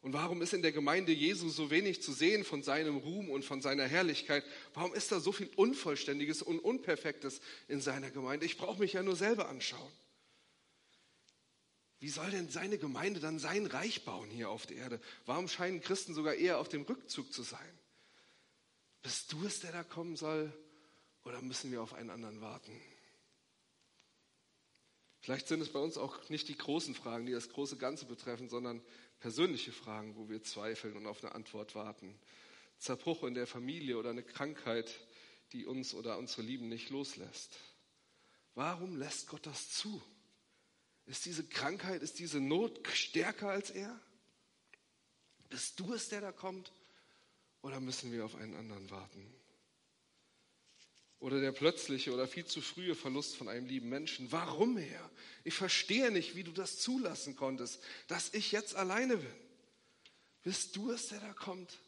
Und 0.00 0.14
warum 0.14 0.40
ist 0.40 0.54
in 0.54 0.62
der 0.62 0.72
Gemeinde 0.72 1.12
Jesu 1.12 1.50
so 1.50 1.70
wenig 1.70 2.02
zu 2.02 2.14
sehen 2.14 2.42
von 2.42 2.62
seinem 2.62 2.96
Ruhm 2.96 3.28
und 3.28 3.44
von 3.44 3.60
seiner 3.60 3.86
Herrlichkeit? 3.86 4.44
Warum 4.72 4.94
ist 4.94 5.12
da 5.12 5.20
so 5.20 5.30
viel 5.30 5.50
Unvollständiges 5.56 6.40
und 6.40 6.58
Unperfektes 6.58 7.42
in 7.68 7.82
seiner 7.82 8.10
Gemeinde? 8.10 8.46
Ich 8.46 8.56
brauche 8.56 8.80
mich 8.80 8.94
ja 8.94 9.02
nur 9.02 9.16
selber 9.16 9.50
anschauen. 9.50 9.92
Wie 11.98 12.08
soll 12.08 12.30
denn 12.30 12.48
seine 12.48 12.78
Gemeinde 12.78 13.20
dann 13.20 13.38
sein 13.38 13.66
Reich 13.66 14.06
bauen 14.06 14.30
hier 14.30 14.48
auf 14.48 14.64
der 14.64 14.78
Erde? 14.78 15.00
Warum 15.26 15.48
scheinen 15.48 15.82
Christen 15.82 16.14
sogar 16.14 16.32
eher 16.32 16.58
auf 16.58 16.70
dem 16.70 16.82
Rückzug 16.82 17.30
zu 17.30 17.42
sein? 17.42 17.78
Bist 19.02 19.30
du 19.34 19.44
es, 19.44 19.60
der 19.60 19.72
da 19.72 19.84
kommen 19.84 20.16
soll? 20.16 20.50
Oder 21.24 21.42
müssen 21.42 21.70
wir 21.72 21.82
auf 21.82 21.92
einen 21.92 22.08
anderen 22.08 22.40
warten? 22.40 22.72
Vielleicht 25.20 25.48
sind 25.48 25.60
es 25.60 25.70
bei 25.70 25.78
uns 25.78 25.98
auch 25.98 26.28
nicht 26.30 26.48
die 26.48 26.56
großen 26.56 26.94
Fragen, 26.94 27.26
die 27.26 27.32
das 27.32 27.50
große 27.50 27.76
Ganze 27.76 28.06
betreffen, 28.06 28.48
sondern 28.48 28.82
persönliche 29.20 29.72
Fragen, 29.72 30.16
wo 30.16 30.28
wir 30.28 30.42
zweifeln 30.42 30.96
und 30.96 31.06
auf 31.06 31.22
eine 31.22 31.34
Antwort 31.34 31.74
warten. 31.74 32.18
Zerbruch 32.78 33.24
in 33.24 33.34
der 33.34 33.46
Familie 33.46 33.98
oder 33.98 34.10
eine 34.10 34.22
Krankheit, 34.22 34.90
die 35.52 35.66
uns 35.66 35.92
oder 35.92 36.16
unsere 36.16 36.42
Lieben 36.42 36.68
nicht 36.68 36.88
loslässt. 36.88 37.58
Warum 38.54 38.96
lässt 38.96 39.28
Gott 39.28 39.46
das 39.46 39.70
zu? 39.70 40.02
Ist 41.06 41.26
diese 41.26 41.44
Krankheit, 41.44 42.02
ist 42.02 42.18
diese 42.18 42.40
Not 42.40 42.80
stärker 42.94 43.50
als 43.50 43.70
er? 43.70 44.00
Bist 45.50 45.78
du 45.80 45.92
es, 45.92 46.08
der 46.08 46.20
da 46.20 46.32
kommt? 46.32 46.72
Oder 47.62 47.80
müssen 47.80 48.12
wir 48.12 48.24
auf 48.24 48.36
einen 48.36 48.54
anderen 48.54 48.90
warten? 48.90 49.39
Oder 51.20 51.40
der 51.40 51.52
plötzliche 51.52 52.12
oder 52.14 52.26
viel 52.26 52.46
zu 52.46 52.62
frühe 52.62 52.94
Verlust 52.94 53.36
von 53.36 53.48
einem 53.48 53.66
lieben 53.66 53.90
Menschen. 53.90 54.32
Warum, 54.32 54.78
Herr? 54.78 55.10
Ich 55.44 55.54
verstehe 55.54 56.10
nicht, 56.10 56.34
wie 56.34 56.44
du 56.44 56.50
das 56.50 56.78
zulassen 56.78 57.36
konntest, 57.36 57.80
dass 58.08 58.32
ich 58.32 58.52
jetzt 58.52 58.74
alleine 58.74 59.18
bin. 59.18 59.34
Bist 60.42 60.76
du 60.76 60.90
es, 60.90 61.08
der 61.08 61.20
da 61.20 61.32
kommt? 61.34 61.78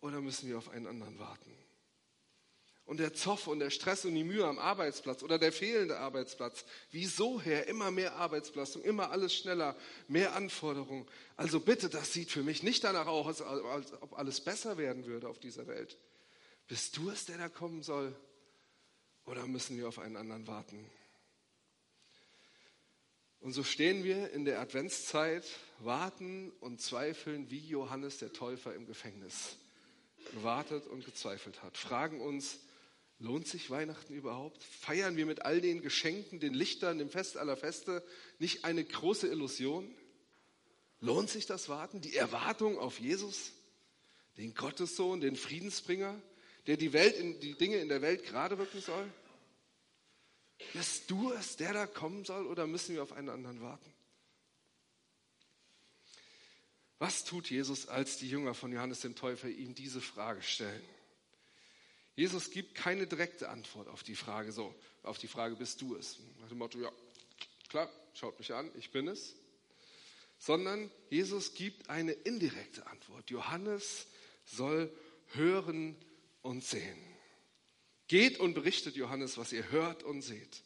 Oder 0.00 0.20
müssen 0.20 0.48
wir 0.48 0.58
auf 0.58 0.68
einen 0.68 0.86
anderen 0.86 1.18
warten? 1.18 1.50
Und 2.84 2.98
der 2.98 3.12
Zoff 3.12 3.48
und 3.48 3.58
der 3.58 3.70
Stress 3.70 4.04
und 4.04 4.14
die 4.14 4.22
Mühe 4.22 4.46
am 4.46 4.60
Arbeitsplatz 4.60 5.24
oder 5.24 5.40
der 5.40 5.50
fehlende 5.50 5.98
Arbeitsplatz. 5.98 6.64
Wieso, 6.92 7.40
Herr? 7.40 7.66
Immer 7.66 7.90
mehr 7.90 8.14
Arbeitsbelastung, 8.14 8.82
immer 8.82 9.10
alles 9.10 9.34
schneller, 9.34 9.76
mehr 10.06 10.36
Anforderungen. 10.36 11.08
Also 11.36 11.58
bitte, 11.58 11.88
das 11.88 12.12
sieht 12.12 12.30
für 12.30 12.44
mich 12.44 12.62
nicht 12.62 12.84
danach 12.84 13.08
aus, 13.08 13.42
als 13.42 13.92
ob 14.00 14.16
alles 14.16 14.40
besser 14.40 14.78
werden 14.78 15.04
würde 15.06 15.28
auf 15.28 15.40
dieser 15.40 15.66
Welt. 15.66 15.98
Bist 16.68 16.96
du 16.96 17.10
es, 17.10 17.24
der 17.24 17.38
da 17.38 17.48
kommen 17.48 17.82
soll? 17.82 18.14
Oder 19.26 19.46
müssen 19.46 19.76
wir 19.76 19.88
auf 19.88 19.98
einen 19.98 20.16
anderen 20.16 20.46
warten? 20.46 20.88
Und 23.40 23.52
so 23.52 23.64
stehen 23.64 24.02
wir 24.02 24.30
in 24.30 24.44
der 24.44 24.60
Adventszeit, 24.60 25.44
warten 25.80 26.50
und 26.60 26.80
zweifeln 26.80 27.50
wie 27.50 27.58
Johannes 27.58 28.18
der 28.18 28.32
Täufer 28.32 28.74
im 28.74 28.86
Gefängnis 28.86 29.56
gewartet 30.32 30.86
und 30.86 31.04
gezweifelt 31.04 31.62
hat. 31.62 31.76
Fragen 31.76 32.20
uns, 32.20 32.60
lohnt 33.18 33.46
sich 33.46 33.70
Weihnachten 33.70 34.14
überhaupt? 34.14 34.62
Feiern 34.62 35.16
wir 35.16 35.26
mit 35.26 35.42
all 35.42 35.60
den 35.60 35.80
Geschenken, 35.80 36.40
den 36.40 36.54
Lichtern, 36.54 36.98
dem 36.98 37.10
Fest 37.10 37.36
aller 37.36 37.56
Feste 37.56 38.04
nicht 38.38 38.64
eine 38.64 38.84
große 38.84 39.28
Illusion? 39.28 39.92
Lohnt 41.00 41.30
sich 41.30 41.46
das 41.46 41.68
Warten, 41.68 42.00
die 42.00 42.16
Erwartung 42.16 42.78
auf 42.78 42.98
Jesus, 42.98 43.52
den 44.38 44.54
Gottessohn, 44.54 45.20
den 45.20 45.36
Friedensbringer? 45.36 46.20
Der 46.66 46.76
die, 46.76 46.92
Welt 46.92 47.16
in, 47.16 47.40
die 47.40 47.54
Dinge 47.54 47.76
in 47.76 47.88
der 47.88 48.02
Welt 48.02 48.24
gerade 48.24 48.58
rücken 48.58 48.80
soll? 48.80 49.10
Bist 50.72 51.10
du 51.10 51.32
es, 51.32 51.56
der 51.56 51.72
da 51.72 51.86
kommen 51.86 52.24
soll, 52.24 52.46
oder 52.46 52.66
müssen 52.66 52.94
wir 52.94 53.02
auf 53.02 53.12
einen 53.12 53.28
anderen 53.28 53.60
warten? 53.60 53.92
Was 56.98 57.24
tut 57.24 57.50
Jesus, 57.50 57.88
als 57.88 58.16
die 58.16 58.28
Jünger 58.28 58.54
von 58.54 58.72
Johannes 58.72 59.00
dem 59.00 59.14
Täufer 59.14 59.48
ihm 59.48 59.74
diese 59.74 60.00
Frage 60.00 60.42
stellen? 60.42 60.82
Jesus 62.14 62.50
gibt 62.50 62.74
keine 62.74 63.06
direkte 63.06 63.50
Antwort 63.50 63.88
auf 63.88 64.02
die 64.02 64.16
Frage, 64.16 64.50
so, 64.50 64.74
auf 65.02 65.18
die 65.18 65.28
Frage, 65.28 65.56
bist 65.56 65.82
du 65.82 65.94
es? 65.96 66.18
Nach 66.40 66.48
dem 66.48 66.56
Motto, 66.56 66.78
ja, 66.80 66.90
klar, 67.68 67.90
schaut 68.14 68.38
mich 68.38 68.54
an, 68.54 68.70
ich 68.78 68.90
bin 68.90 69.08
es. 69.08 69.34
Sondern 70.38 70.90
Jesus 71.10 71.52
gibt 71.54 71.90
eine 71.90 72.12
indirekte 72.12 72.86
Antwort. 72.86 73.30
Johannes 73.30 74.06
soll 74.46 74.90
hören, 75.32 75.96
und 76.46 76.64
sehen. 76.64 76.96
Geht 78.08 78.38
und 78.38 78.54
berichtet 78.54 78.94
Johannes, 78.94 79.36
was 79.36 79.52
ihr 79.52 79.70
hört 79.70 80.04
und 80.04 80.22
seht. 80.22 80.62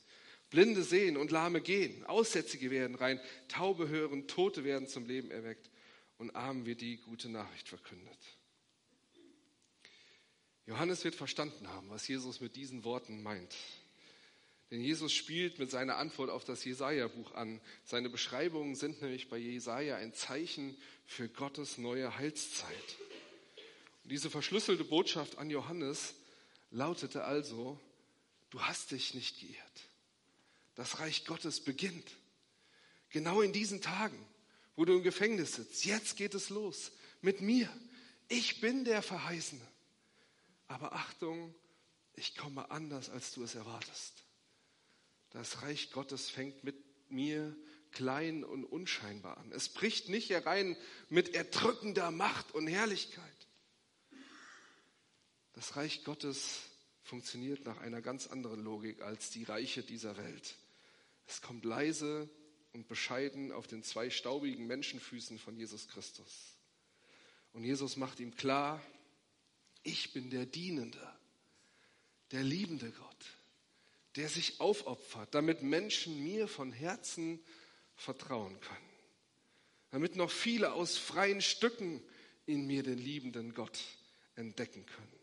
Blinde 0.51 0.83
sehen 0.83 1.17
und 1.17 1.31
Lahme 1.31 1.61
gehen, 1.61 2.05
Aussätzige 2.05 2.71
werden 2.71 2.97
rein, 2.97 3.21
Taube 3.49 3.89
hören, 3.89 4.27
Tote 4.27 4.65
werden 4.65 4.89
zum 4.89 5.07
Leben 5.07 5.31
erweckt 5.31 5.71
und 6.19 6.35
Armen 6.37 6.67
wird 6.67 6.81
die 6.81 6.99
gute 6.99 7.29
Nachricht 7.29 7.69
verkündet. 7.69 8.19
Johannes 10.67 11.03
wird 11.03 11.15
verstanden 11.15 11.67
haben, 11.69 11.89
was 11.89 12.07
Jesus 12.07 12.41
mit 12.41 12.57
diesen 12.57 12.85
Worten 12.85 13.23
meint. 13.23 13.57
Denn 14.71 14.83
Jesus 14.83 15.13
spielt 15.13 15.59
mit 15.59 15.71
seiner 15.71 15.97
Antwort 15.97 16.31
auf 16.31 16.45
das 16.45 16.65
Jesaja-Buch 16.65 17.35
an. 17.35 17.61
Seine 17.85 18.09
Beschreibungen 18.09 18.77
sind 18.77 19.03
nämlich 19.03 19.29
bei 19.29 19.39
Jesaja 19.39 19.97
ein 19.97 20.15
Zeichen 20.15 20.77
für 21.07 21.29
Gottes 21.29 21.79
neue 21.79 22.19
Heilszeit. 22.19 22.99
Diese 24.11 24.29
verschlüsselte 24.29 24.83
Botschaft 24.83 25.38
an 25.38 25.50
Johannes 25.50 26.14
lautete 26.73 27.23
also, 27.23 27.79
du 28.50 28.61
hast 28.61 28.90
dich 28.90 29.14
nicht 29.14 29.38
geirrt. 29.38 29.88
Das 30.75 30.99
Reich 30.99 31.25
Gottes 31.26 31.61
beginnt. 31.61 32.11
Genau 33.11 33.40
in 33.40 33.52
diesen 33.52 33.81
Tagen, 33.81 34.19
wo 34.75 34.85
du 34.85 34.95
im 34.95 35.05
Gefängnis 35.05 35.55
sitzt. 35.55 35.85
Jetzt 35.85 36.17
geht 36.17 36.35
es 36.35 36.50
los 36.50 36.90
mit 37.21 37.40
mir. 37.40 37.69
Ich 38.29 38.61
bin 38.61 38.85
der 38.85 39.02
Verheißene. 39.02 39.67
Aber 40.67 40.93
Achtung, 40.93 41.55
ich 42.14 42.37
komme 42.37 42.69
anders, 42.73 43.11
als 43.11 43.33
du 43.33 43.45
es 43.45 43.55
erwartest. 43.55 44.25
Das 45.31 45.62
Reich 45.62 45.93
Gottes 45.93 46.29
fängt 46.29 46.64
mit 46.64 46.76
mir 47.11 47.57
klein 47.93 48.43
und 48.43 48.64
unscheinbar 48.64 49.38
an. 49.38 49.52
Es 49.52 49.69
bricht 49.69 50.09
nicht 50.09 50.31
herein 50.31 50.76
mit 51.09 51.35
erdrückender 51.35 52.11
Macht 52.11 52.52
und 52.52 52.67
Herrlichkeit. 52.67 53.40
Das 55.61 55.76
Reich 55.76 56.05
Gottes 56.05 56.62
funktioniert 57.02 57.67
nach 57.67 57.76
einer 57.83 58.00
ganz 58.00 58.29
anderen 58.29 58.64
Logik 58.64 59.02
als 59.02 59.29
die 59.29 59.45
Reiche 59.45 59.83
dieser 59.83 60.17
Welt. 60.17 60.57
Es 61.26 61.43
kommt 61.43 61.67
leise 61.67 62.31
und 62.73 62.88
bescheiden 62.88 63.52
auf 63.52 63.67
den 63.67 63.83
zwei 63.83 64.09
staubigen 64.09 64.67
Menschenfüßen 64.67 65.38
von 65.38 65.55
Jesus 65.55 65.87
Christus. 65.88 66.57
Und 67.52 67.62
Jesus 67.62 67.99
macht 67.99 68.21
ihm 68.21 68.35
klar, 68.35 68.83
ich 69.83 70.14
bin 70.14 70.31
der 70.31 70.47
Dienende, 70.47 71.12
der 72.31 72.43
liebende 72.43 72.90
Gott, 72.90 73.26
der 74.17 74.31
sich 74.31 74.61
aufopfert, 74.61 75.35
damit 75.35 75.62
Menschen 75.62 76.25
mir 76.25 76.49
von 76.49 76.73
Herzen 76.73 77.38
vertrauen 77.97 78.59
können. 78.61 78.90
Damit 79.90 80.17
noch 80.17 80.31
viele 80.31 80.73
aus 80.73 80.97
freien 80.97 81.43
Stücken 81.43 82.02
in 82.47 82.67
mir 82.67 82.83
den 82.83 82.97
liebenden 82.97 83.52
Gott 83.52 83.79
entdecken 84.37 84.87
können. 84.87 85.20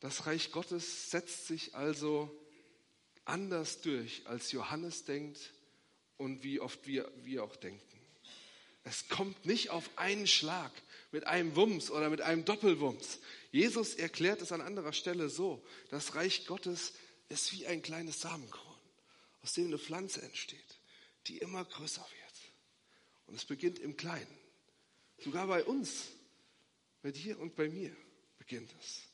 Das 0.00 0.26
Reich 0.26 0.50
Gottes 0.50 1.10
setzt 1.10 1.46
sich 1.46 1.74
also 1.74 2.34
anders 3.24 3.80
durch, 3.82 4.26
als 4.26 4.50
Johannes 4.52 5.04
denkt 5.04 5.52
und 6.16 6.42
wie 6.42 6.60
oft 6.60 6.86
wir, 6.86 7.10
wir 7.22 7.44
auch 7.44 7.56
denken. 7.56 7.86
Es 8.82 9.08
kommt 9.08 9.44
nicht 9.44 9.70
auf 9.70 9.90
einen 9.96 10.26
Schlag 10.26 10.72
mit 11.12 11.26
einem 11.26 11.54
Wumms 11.54 11.90
oder 11.90 12.08
mit 12.08 12.22
einem 12.22 12.44
Doppelwumms. 12.44 13.18
Jesus 13.52 13.94
erklärt 13.94 14.40
es 14.40 14.52
an 14.52 14.62
anderer 14.62 14.92
Stelle 14.92 15.28
so, 15.28 15.62
das 15.90 16.14
Reich 16.14 16.46
Gottes 16.46 16.94
ist 17.28 17.52
wie 17.52 17.66
ein 17.66 17.82
kleines 17.82 18.20
Samenkorn, 18.20 18.80
aus 19.42 19.52
dem 19.52 19.66
eine 19.66 19.78
Pflanze 19.78 20.22
entsteht, 20.22 20.78
die 21.26 21.38
immer 21.38 21.64
größer 21.64 22.00
wird. 22.00 22.52
Und 23.26 23.34
es 23.34 23.44
beginnt 23.44 23.78
im 23.78 23.96
Kleinen. 23.96 24.38
Sogar 25.18 25.46
bei 25.46 25.62
uns, 25.62 26.06
bei 27.02 27.12
dir 27.12 27.38
und 27.38 27.54
bei 27.54 27.68
mir 27.68 27.94
beginnt 28.38 28.74
es. 28.80 29.09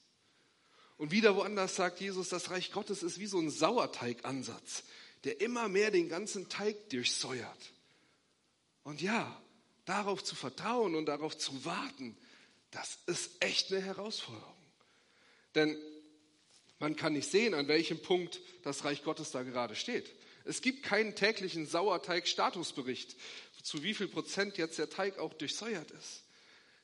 Und 0.98 1.10
wieder 1.10 1.36
woanders 1.36 1.76
sagt 1.76 2.00
Jesus, 2.00 2.30
das 2.30 2.50
Reich 2.50 2.72
Gottes 2.72 3.02
ist 3.02 3.18
wie 3.18 3.26
so 3.26 3.38
ein 3.38 3.50
Sauerteigansatz, 3.50 4.84
der 5.24 5.40
immer 5.40 5.68
mehr 5.68 5.90
den 5.90 6.08
ganzen 6.08 6.48
Teig 6.48 6.88
durchsäuert. 6.90 7.72
Und 8.82 9.02
ja, 9.02 9.42
darauf 9.84 10.24
zu 10.24 10.34
vertrauen 10.34 10.94
und 10.94 11.06
darauf 11.06 11.36
zu 11.36 11.64
warten, 11.64 12.16
das 12.70 12.98
ist 13.06 13.30
echt 13.40 13.72
eine 13.72 13.82
Herausforderung. 13.82 14.54
Denn 15.54 15.76
man 16.78 16.96
kann 16.96 17.14
nicht 17.14 17.30
sehen, 17.30 17.54
an 17.54 17.68
welchem 17.68 18.00
Punkt 18.00 18.40
das 18.62 18.84
Reich 18.84 19.02
Gottes 19.02 19.30
da 19.30 19.42
gerade 19.42 19.74
steht. 19.74 20.14
Es 20.44 20.60
gibt 20.60 20.82
keinen 20.82 21.14
täglichen 21.14 21.66
Sauerteig-Statusbericht, 21.66 23.16
zu 23.62 23.82
wie 23.82 23.94
viel 23.94 24.08
Prozent 24.08 24.58
jetzt 24.58 24.78
der 24.78 24.90
Teig 24.90 25.18
auch 25.18 25.34
durchsäuert 25.34 25.90
ist. 25.90 26.25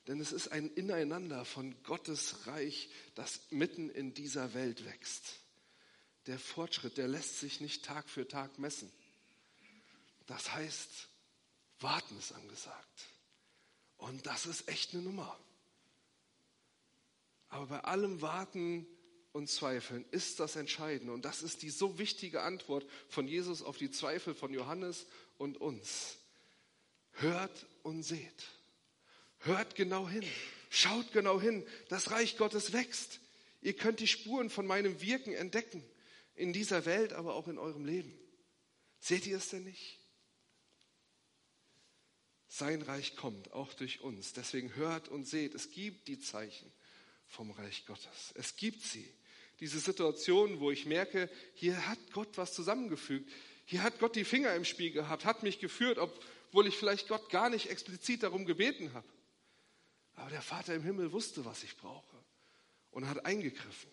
Denn 0.07 0.21
es 0.21 0.33
ist 0.33 0.49
ein 0.49 0.69
Ineinander 0.75 1.45
von 1.45 1.81
Gottes 1.85 2.47
Reich, 2.47 2.89
das 3.15 3.41
mitten 3.51 3.89
in 3.91 4.15
dieser 4.15 4.53
Welt 4.55 4.85
wächst. 4.85 5.39
Der 6.27 6.39
Fortschritt, 6.39 6.99
der 6.99 7.09
lässt 7.09 7.39
sich 7.39 7.61
nicht 7.61 7.85
Tag 7.85 8.09
für 8.09 8.27
Tag 8.27 8.59
messen. 8.59 8.91
Das 10.27 10.53
heißt, 10.53 11.09
warten 11.81 12.19
ist 12.19 12.33
angesagt. 12.33 13.07
Und 13.97 14.27
das 14.27 14.47
ist 14.47 14.69
echt 14.69 14.95
eine 14.95 15.03
Nummer. 15.03 15.39
Aber 17.49 17.67
bei 17.67 17.81
allem 17.81 18.23
Warten 18.23 18.87
und 19.33 19.49
Zweifeln 19.49 20.05
ist 20.11 20.41
das 20.41 20.57
Entscheidende. 20.57 21.13
Und 21.13 21.25
das 21.25 21.43
ist 21.43 21.63
die 21.63 21.71
so 21.71 21.99
wichtige 21.99 22.43
Antwort 22.43 22.87
von 23.09 23.29
Jesus 23.29 23.63
auf 23.63 23.77
die 23.77 23.91
Zweifel 23.91 24.35
von 24.35 24.53
Johannes 24.53 25.07
und 25.39 25.61
uns. 25.61 26.17
Hört 27.13 27.67
und 27.83 28.03
seht. 28.03 28.45
Hört 29.45 29.75
genau 29.75 30.09
hin. 30.09 30.25
Schaut 30.71 31.13
genau 31.13 31.41
hin. 31.41 31.67
Das 31.89 32.11
Reich 32.11 32.37
Gottes 32.37 32.73
wächst. 32.73 33.21
Ihr 33.61 33.75
könnt 33.75 34.01
die 34.01 34.07
Spuren 34.07 34.51
von 34.51 34.67
meinem 34.67 35.01
Wirken 35.01 35.33
entdecken. 35.33 35.85
In 36.35 36.53
dieser 36.53 36.87
Welt, 36.87 37.13
aber 37.13 37.35
auch 37.35 37.49
in 37.49 37.59
eurem 37.59 37.85
Leben. 37.85 38.19
Seht 39.01 39.27
ihr 39.27 39.37
es 39.37 39.51
denn 39.51 39.65
nicht? 39.65 39.99
Sein 42.49 42.83
Reich 42.83 43.17
kommt 43.17 43.53
auch 43.53 43.73
durch 43.75 44.01
uns. 44.01 44.33
Deswegen 44.33 44.75
hört 44.77 45.09
und 45.09 45.27
seht, 45.27 45.55
es 45.55 45.71
gibt 45.71 46.09
die 46.09 46.21
Zeichen 46.21 46.71
vom 47.27 47.51
Reich 47.51 47.87
Gottes. 47.87 48.33
Es 48.35 48.57
gibt 48.57 48.83
sie. 48.83 49.09
Diese 49.61 49.81
Situation, 49.81 50.61
wo 50.61 50.71
ich 50.71 50.87
merke, 50.87 51.31
hier 51.55 51.87
hat 51.87 51.99
Gott 52.13 52.37
was 52.37 52.53
zusammengefügt. 52.53 53.31
Hier 53.65 53.83
hat 53.83 53.99
Gott 53.99 54.17
die 54.17 54.25
Finger 54.25 54.55
im 54.55 54.65
Spiel 54.65 54.91
gehabt, 54.91 55.25
hat 55.25 55.43
mich 55.43 55.61
geführt, 55.61 55.99
obwohl 55.99 56.67
ich 56.67 56.77
vielleicht 56.77 57.09
Gott 57.09 57.31
gar 57.31 57.49
nicht 57.49 57.71
explizit 57.71 58.23
darum 58.23 58.45
gebeten 58.45 58.93
habe. 58.93 59.07
Aber 60.23 60.31
der 60.31 60.41
Vater 60.41 60.73
im 60.73 60.85
Himmel 60.85 61.11
wusste, 61.11 61.45
was 61.45 61.65
ich 61.65 61.77
brauche 61.77 62.17
und 62.93 63.09
hat 63.09 63.27
eingegriffen. 63.27 63.91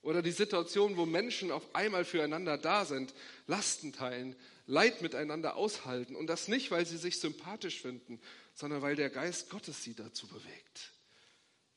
Oder 0.00 0.22
die 0.22 0.32
Situation, 0.32 0.96
wo 0.96 1.04
Menschen 1.04 1.50
auf 1.50 1.74
einmal 1.74 2.06
füreinander 2.06 2.56
da 2.56 2.86
sind, 2.86 3.12
Lasten 3.46 3.92
teilen, 3.92 4.34
Leid 4.64 5.02
miteinander 5.02 5.56
aushalten. 5.56 6.16
Und 6.16 6.28
das 6.28 6.48
nicht, 6.48 6.70
weil 6.70 6.86
sie 6.86 6.96
sich 6.96 7.20
sympathisch 7.20 7.82
finden, 7.82 8.18
sondern 8.54 8.80
weil 8.80 8.96
der 8.96 9.10
Geist 9.10 9.50
Gottes 9.50 9.82
sie 9.82 9.94
dazu 9.94 10.26
bewegt. 10.26 10.92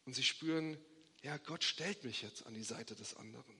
Und 0.06 0.14
sie 0.14 0.24
spüren, 0.24 0.78
ja, 1.22 1.36
Gott 1.36 1.66
stellt 1.66 2.06
mich 2.06 2.22
jetzt 2.22 2.46
an 2.46 2.54
die 2.54 2.64
Seite 2.64 2.96
des 2.96 3.14
anderen. 3.18 3.58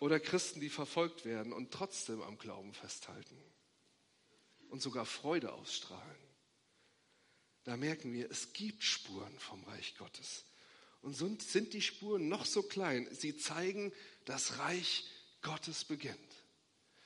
Oder 0.00 0.20
Christen, 0.20 0.60
die 0.60 0.68
verfolgt 0.68 1.24
werden 1.24 1.54
und 1.54 1.70
trotzdem 1.70 2.20
am 2.20 2.36
Glauben 2.36 2.74
festhalten 2.74 3.42
und 4.68 4.82
sogar 4.82 5.06
Freude 5.06 5.54
ausstrahlen 5.54 6.19
da 7.64 7.76
merken 7.76 8.12
wir, 8.12 8.30
es 8.30 8.52
gibt 8.52 8.82
Spuren 8.82 9.38
vom 9.38 9.62
Reich 9.64 9.96
Gottes. 9.96 10.44
Und 11.02 11.14
sind 11.14 11.72
die 11.72 11.82
Spuren 11.82 12.28
noch 12.28 12.44
so 12.44 12.62
klein, 12.62 13.08
sie 13.12 13.36
zeigen, 13.36 13.92
das 14.24 14.58
Reich 14.58 15.04
Gottes 15.42 15.84
beginnt. 15.84 16.18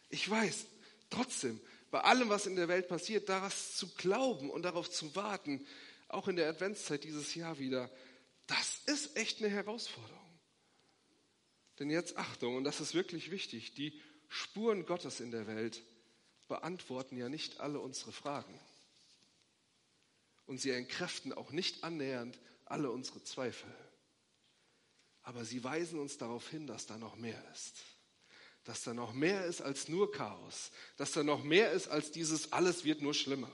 Ich 0.09 0.29
weiß, 0.29 0.67
trotzdem, 1.11 1.61
bei 1.91 2.01
allem, 2.01 2.29
was 2.29 2.47
in 2.47 2.57
der 2.57 2.69
Welt 2.69 2.89
passiert, 2.89 3.29
daraus 3.29 3.77
zu 3.77 3.89
glauben 3.95 4.51
und 4.51 4.63
darauf 4.63 4.91
zu 4.91 5.15
warten, 5.15 5.65
auch 6.09 6.29
in 6.29 6.37
der 6.37 6.49
Adventszeit 6.49 7.05
dieses 7.05 7.35
Jahr 7.35 7.59
wieder, 7.59 7.91
das 8.47 8.81
ist 8.87 9.17
echt 9.17 9.39
eine 9.39 9.49
Herausforderung. 9.49 10.21
Denn 11.79 11.91
jetzt 11.91 12.17
Achtung, 12.17 12.57
und 12.57 12.65
das 12.65 12.81
ist 12.81 12.95
wirklich 12.95 13.31
wichtig, 13.31 13.75
die 13.75 14.01
Spuren 14.29 14.87
Gottes 14.87 15.21
in 15.21 15.31
der 15.31 15.47
Welt 15.47 15.83
beantworten 16.49 17.17
ja 17.17 17.29
nicht 17.29 17.61
alle 17.61 17.81
unsere 17.81 18.13
Fragen 18.13 18.61
und 20.47 20.61
sie 20.61 20.71
entkräften 20.71 21.33
auch 21.33 21.51
nicht 21.51 21.85
annähernd 21.85 22.39
alle 22.65 22.91
unsere 22.91 23.23
Zweifel. 23.23 23.73
Aber 25.23 25.45
sie 25.45 25.65
weisen 25.65 25.99
uns 25.99 26.19
darauf 26.19 26.49
hin, 26.51 26.67
dass 26.67 26.87
da 26.87 26.99
noch 26.99 27.17
mehr 27.17 27.43
ist. 27.53 27.77
Dass 28.65 28.83
da 28.83 28.95
noch 28.95 29.13
mehr 29.13 29.47
ist 29.47 29.63
als 29.63 29.89
nur 29.89 30.13
Chaos. 30.13 30.71
Dass 30.97 31.13
da 31.13 31.23
noch 31.23 31.43
mehr 31.43 31.73
ist 31.73 31.89
als 31.89 32.11
dieses 32.11 32.53
alles 32.53 32.85
wird 32.85 33.01
nur 33.01 33.15
schlimmer. 33.15 33.51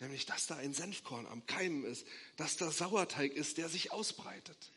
Nämlich, 0.00 0.26
dass 0.26 0.46
da 0.46 0.56
ein 0.56 0.74
Senfkorn 0.74 1.26
am 1.26 1.46
Keimen 1.46 1.84
ist. 1.84 2.06
Dass 2.36 2.56
da 2.56 2.70
Sauerteig 2.70 3.32
ist, 3.32 3.58
der 3.58 3.68
sich 3.68 3.92
ausbreitet. 3.92 4.72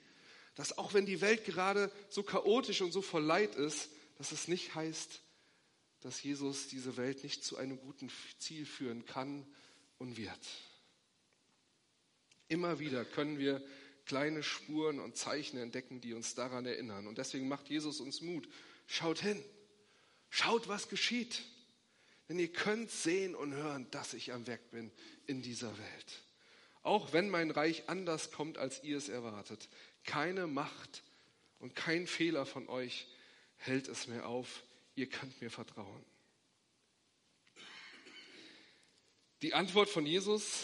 Dass 0.53 0.77
auch 0.77 0.93
wenn 0.93 1.06
die 1.06 1.21
Welt 1.21 1.45
gerade 1.45 1.91
so 2.10 2.21
chaotisch 2.23 2.82
und 2.82 2.91
so 2.91 3.01
voll 3.01 3.23
Leid 3.23 3.56
ist, 3.56 3.89
dass 4.17 4.32
es 4.32 4.47
nicht 4.47 4.75
heißt, 4.75 5.21
dass 6.01 6.21
Jesus 6.21 6.67
diese 6.67 6.97
Welt 6.97 7.23
nicht 7.23 7.43
zu 7.43 7.58
einem 7.58 7.80
guten 7.80 8.12
Ziel 8.39 8.65
führen 8.65 9.06
kann 9.06 9.47
und 9.97 10.17
wird. 10.17 10.39
Immer 12.47 12.79
wieder 12.79 13.05
können 13.05 13.39
wir 13.39 13.62
kleine 14.05 14.41
Spuren 14.41 14.99
und 14.99 15.17
Zeichen 15.17 15.57
entdecken, 15.57 16.01
die 16.01 16.13
uns 16.13 16.33
daran 16.33 16.65
erinnern. 16.65 17.07
Und 17.07 17.17
deswegen 17.17 17.47
macht 17.47 17.69
Jesus 17.69 17.99
uns 17.99 18.21
Mut. 18.21 18.47
Schaut 18.88 19.19
hin. 19.19 19.43
Schaut, 20.29 20.67
was 20.67 20.89
geschieht. 20.89 21.43
Denn 22.29 22.39
ihr 22.39 22.51
könnt 22.51 22.89
sehen 22.89 23.36
und 23.36 23.53
hören, 23.53 23.89
dass 23.91 24.13
ich 24.13 24.33
am 24.33 24.47
Werk 24.47 24.71
bin 24.71 24.91
in 25.25 25.41
dieser 25.41 25.77
Welt. 25.77 26.23
Auch 26.83 27.13
wenn 27.13 27.29
mein 27.29 27.51
Reich 27.51 27.83
anders 27.88 28.31
kommt, 28.31 28.57
als 28.57 28.83
ihr 28.83 28.97
es 28.97 29.10
erwartet. 29.10 29.67
Keine 30.05 30.47
Macht 30.47 31.03
und 31.60 31.75
kein 31.75 32.07
Fehler 32.07 32.45
von 32.45 32.69
euch 32.69 33.07
hält 33.57 33.88
es 33.89 34.07
mir 34.07 34.25
auf. 34.25 34.63
Ihr 34.95 35.10
könnt 35.10 35.41
mir 35.41 35.51
vertrauen. 35.51 36.05
Die 39.41 39.53
Antwort 39.53 39.89
von 39.89 40.05
Jesus 40.05 40.63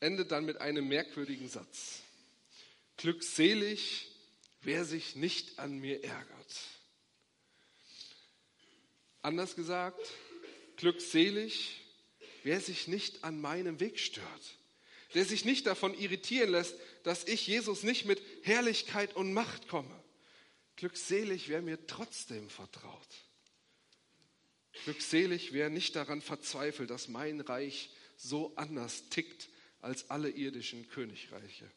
endet 0.00 0.32
dann 0.32 0.44
mit 0.44 0.60
einem 0.60 0.88
merkwürdigen 0.88 1.48
Satz. 1.48 2.00
Glückselig, 2.96 4.08
wer 4.62 4.84
sich 4.84 5.16
nicht 5.16 5.58
an 5.58 5.78
mir 5.78 6.02
ärgert. 6.02 6.56
Anders 9.22 9.54
gesagt, 9.54 10.00
glückselig, 10.76 11.82
wer 12.42 12.60
sich 12.60 12.88
nicht 12.88 13.22
an 13.22 13.40
meinem 13.40 13.80
Weg 13.80 13.98
stört, 13.98 14.56
der 15.14 15.26
sich 15.26 15.44
nicht 15.44 15.66
davon 15.66 15.98
irritieren 15.98 16.50
lässt, 16.50 16.74
dass 17.02 17.24
ich 17.24 17.46
Jesus 17.46 17.82
nicht 17.82 18.06
mit 18.06 18.22
Herrlichkeit 18.42 19.14
und 19.14 19.32
Macht 19.34 19.68
komme. 19.68 19.94
Glückselig, 20.76 21.50
wer 21.50 21.60
mir 21.60 21.86
trotzdem 21.86 22.48
vertraut. 22.48 23.08
Glückselig, 24.84 25.52
wer 25.52 25.68
nicht 25.68 25.96
daran 25.96 26.22
verzweifelt, 26.22 26.88
dass 26.88 27.08
mein 27.08 27.40
Reich 27.40 27.90
so 28.16 28.54
anders 28.56 29.08
tickt 29.10 29.50
als 29.80 30.10
alle 30.10 30.30
irdischen 30.30 30.88
Königreiche. 30.88 31.70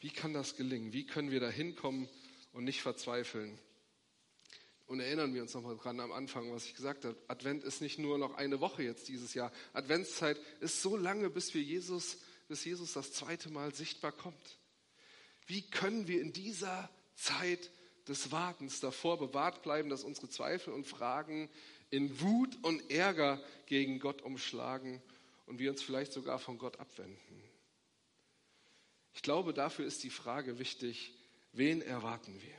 Wie 0.00 0.10
kann 0.10 0.32
das 0.32 0.56
gelingen? 0.56 0.92
Wie 0.92 1.06
können 1.06 1.30
wir 1.30 1.40
da 1.40 1.50
hinkommen 1.50 2.08
und 2.52 2.64
nicht 2.64 2.80
verzweifeln? 2.80 3.58
Und 4.86 4.98
erinnern 4.98 5.34
wir 5.34 5.42
uns 5.42 5.54
nochmal 5.54 5.76
dran 5.76 6.00
am 6.00 6.10
Anfang, 6.10 6.52
was 6.52 6.64
ich 6.64 6.74
gesagt 6.74 7.04
habe. 7.04 7.16
Advent 7.28 7.62
ist 7.62 7.80
nicht 7.80 7.98
nur 7.98 8.18
noch 8.18 8.34
eine 8.34 8.60
Woche 8.60 8.82
jetzt 8.82 9.08
dieses 9.08 9.34
Jahr. 9.34 9.52
Adventszeit 9.72 10.40
ist 10.60 10.82
so 10.82 10.96
lange, 10.96 11.30
bis 11.30 11.54
wir 11.54 11.62
Jesus, 11.62 12.18
bis 12.48 12.64
Jesus 12.64 12.94
das 12.94 13.12
zweite 13.12 13.50
Mal 13.50 13.72
sichtbar 13.74 14.10
kommt. 14.10 14.58
Wie 15.46 15.62
können 15.62 16.08
wir 16.08 16.20
in 16.20 16.32
dieser 16.32 16.90
Zeit 17.14 17.70
des 18.08 18.32
Wartens 18.32 18.80
davor 18.80 19.18
bewahrt 19.18 19.62
bleiben, 19.62 19.90
dass 19.90 20.02
unsere 20.02 20.28
Zweifel 20.28 20.72
und 20.72 20.86
Fragen 20.86 21.48
in 21.90 22.20
Wut 22.20 22.56
und 22.62 22.90
Ärger 22.90 23.40
gegen 23.66 24.00
Gott 24.00 24.22
umschlagen 24.22 25.00
und 25.50 25.58
wir 25.58 25.72
uns 25.72 25.82
vielleicht 25.82 26.12
sogar 26.12 26.38
von 26.38 26.58
Gott 26.58 26.78
abwenden. 26.78 27.42
Ich 29.14 29.22
glaube, 29.22 29.52
dafür 29.52 29.84
ist 29.84 30.04
die 30.04 30.10
Frage 30.10 30.60
wichtig, 30.60 31.12
wen 31.52 31.82
erwarten 31.82 32.40
wir? 32.40 32.54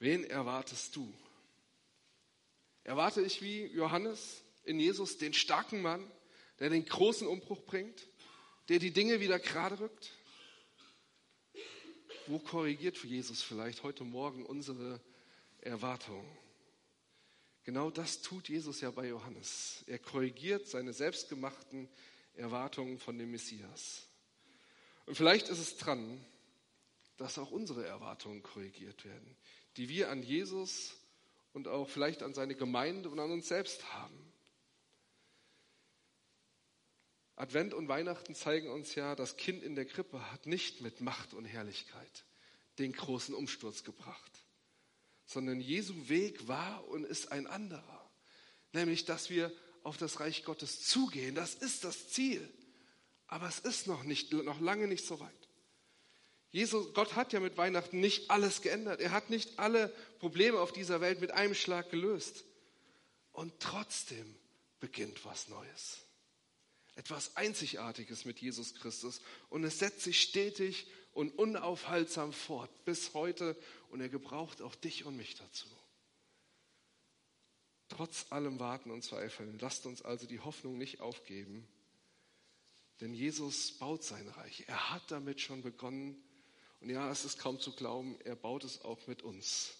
Wen 0.00 0.24
erwartest 0.24 0.96
du? 0.96 1.14
Erwarte 2.82 3.22
ich 3.22 3.42
wie 3.42 3.64
Johannes 3.66 4.42
in 4.64 4.80
Jesus 4.80 5.18
den 5.18 5.32
starken 5.32 5.82
Mann, 5.82 6.04
der 6.58 6.70
den 6.70 6.84
großen 6.84 7.28
Umbruch 7.28 7.62
bringt, 7.62 8.08
der 8.68 8.80
die 8.80 8.90
Dinge 8.90 9.20
wieder 9.20 9.38
gerade 9.38 9.78
rückt? 9.78 10.10
Wo 12.26 12.40
korrigiert 12.40 12.96
Jesus 13.04 13.40
vielleicht 13.40 13.84
heute 13.84 14.02
Morgen 14.02 14.44
unsere 14.44 15.00
Erwartungen? 15.60 16.26
Genau 17.64 17.90
das 17.90 18.22
tut 18.22 18.48
Jesus 18.48 18.80
ja 18.80 18.90
bei 18.90 19.08
Johannes. 19.08 19.84
Er 19.86 19.98
korrigiert 19.98 20.66
seine 20.66 20.92
selbstgemachten 20.92 21.88
Erwartungen 22.34 22.98
von 22.98 23.18
dem 23.18 23.30
Messias. 23.30 24.06
Und 25.06 25.14
vielleicht 25.14 25.48
ist 25.48 25.58
es 25.58 25.76
dran, 25.76 26.24
dass 27.16 27.38
auch 27.38 27.50
unsere 27.50 27.86
Erwartungen 27.86 28.42
korrigiert 28.42 29.04
werden, 29.04 29.36
die 29.76 29.88
wir 29.88 30.10
an 30.10 30.22
Jesus 30.22 30.94
und 31.52 31.68
auch 31.68 31.88
vielleicht 31.88 32.22
an 32.22 32.32
seine 32.32 32.54
Gemeinde 32.54 33.10
und 33.10 33.18
an 33.18 33.30
uns 33.30 33.48
selbst 33.48 33.92
haben. 33.92 34.32
Advent 37.36 37.72
und 37.74 37.88
Weihnachten 37.88 38.34
zeigen 38.34 38.70
uns 38.70 38.94
ja, 38.94 39.14
das 39.16 39.36
Kind 39.36 39.62
in 39.62 39.74
der 39.74 39.86
Krippe 39.86 40.30
hat 40.30 40.46
nicht 40.46 40.80
mit 40.80 41.00
Macht 41.00 41.34
und 41.34 41.44
Herrlichkeit 41.44 42.24
den 42.78 42.92
großen 42.92 43.34
Umsturz 43.34 43.84
gebracht, 43.84 44.44
sondern 45.32 45.60
Jesu 45.60 46.08
Weg 46.08 46.48
war 46.48 46.88
und 46.88 47.04
ist 47.04 47.30
ein 47.30 47.46
anderer, 47.46 48.10
nämlich 48.72 49.04
dass 49.04 49.30
wir 49.30 49.52
auf 49.84 49.96
das 49.96 50.18
Reich 50.18 50.44
Gottes 50.44 50.84
zugehen. 50.84 51.36
Das 51.36 51.54
ist 51.54 51.84
das 51.84 52.08
Ziel. 52.08 52.46
Aber 53.28 53.46
es 53.46 53.60
ist 53.60 53.86
noch, 53.86 54.02
nicht, 54.02 54.32
noch 54.32 54.60
lange 54.60 54.88
nicht 54.88 55.06
so 55.06 55.20
weit. 55.20 55.48
Jesus, 56.50 56.92
Gott 56.94 57.14
hat 57.14 57.32
ja 57.32 57.38
mit 57.38 57.56
Weihnachten 57.56 58.00
nicht 58.00 58.28
alles 58.28 58.60
geändert. 58.60 59.00
Er 59.00 59.12
hat 59.12 59.30
nicht 59.30 59.60
alle 59.60 59.94
Probleme 60.18 60.58
auf 60.58 60.72
dieser 60.72 61.00
Welt 61.00 61.20
mit 61.20 61.30
einem 61.30 61.54
Schlag 61.54 61.90
gelöst. 61.90 62.44
Und 63.30 63.52
trotzdem 63.60 64.34
beginnt 64.80 65.24
was 65.24 65.48
Neues. 65.48 66.00
Etwas 67.00 67.34
Einzigartiges 67.34 68.26
mit 68.26 68.40
Jesus 68.40 68.74
Christus. 68.74 69.22
Und 69.48 69.64
es 69.64 69.78
setzt 69.78 70.02
sich 70.02 70.20
stetig 70.20 70.86
und 71.14 71.30
unaufhaltsam 71.30 72.34
fort 72.34 72.70
bis 72.84 73.14
heute. 73.14 73.56
Und 73.88 74.02
er 74.02 74.10
gebraucht 74.10 74.60
auch 74.60 74.74
dich 74.74 75.06
und 75.06 75.16
mich 75.16 75.34
dazu. 75.34 75.66
Trotz 77.88 78.26
allem 78.28 78.60
Warten 78.60 78.90
und 78.90 79.02
Zweifeln, 79.02 79.58
lasst 79.60 79.86
uns 79.86 80.02
also 80.02 80.26
die 80.26 80.40
Hoffnung 80.40 80.76
nicht 80.76 81.00
aufgeben, 81.00 81.66
denn 83.00 83.14
Jesus 83.14 83.72
baut 83.78 84.04
sein 84.04 84.28
Reich. 84.28 84.64
Er 84.66 84.90
hat 84.90 85.10
damit 85.10 85.40
schon 85.40 85.62
begonnen. 85.62 86.22
Und 86.80 86.90
ja, 86.90 87.10
es 87.10 87.24
ist 87.24 87.38
kaum 87.38 87.58
zu 87.58 87.72
glauben, 87.72 88.20
er 88.24 88.36
baut 88.36 88.64
es 88.64 88.82
auch 88.82 89.06
mit 89.06 89.22
uns. 89.22 89.72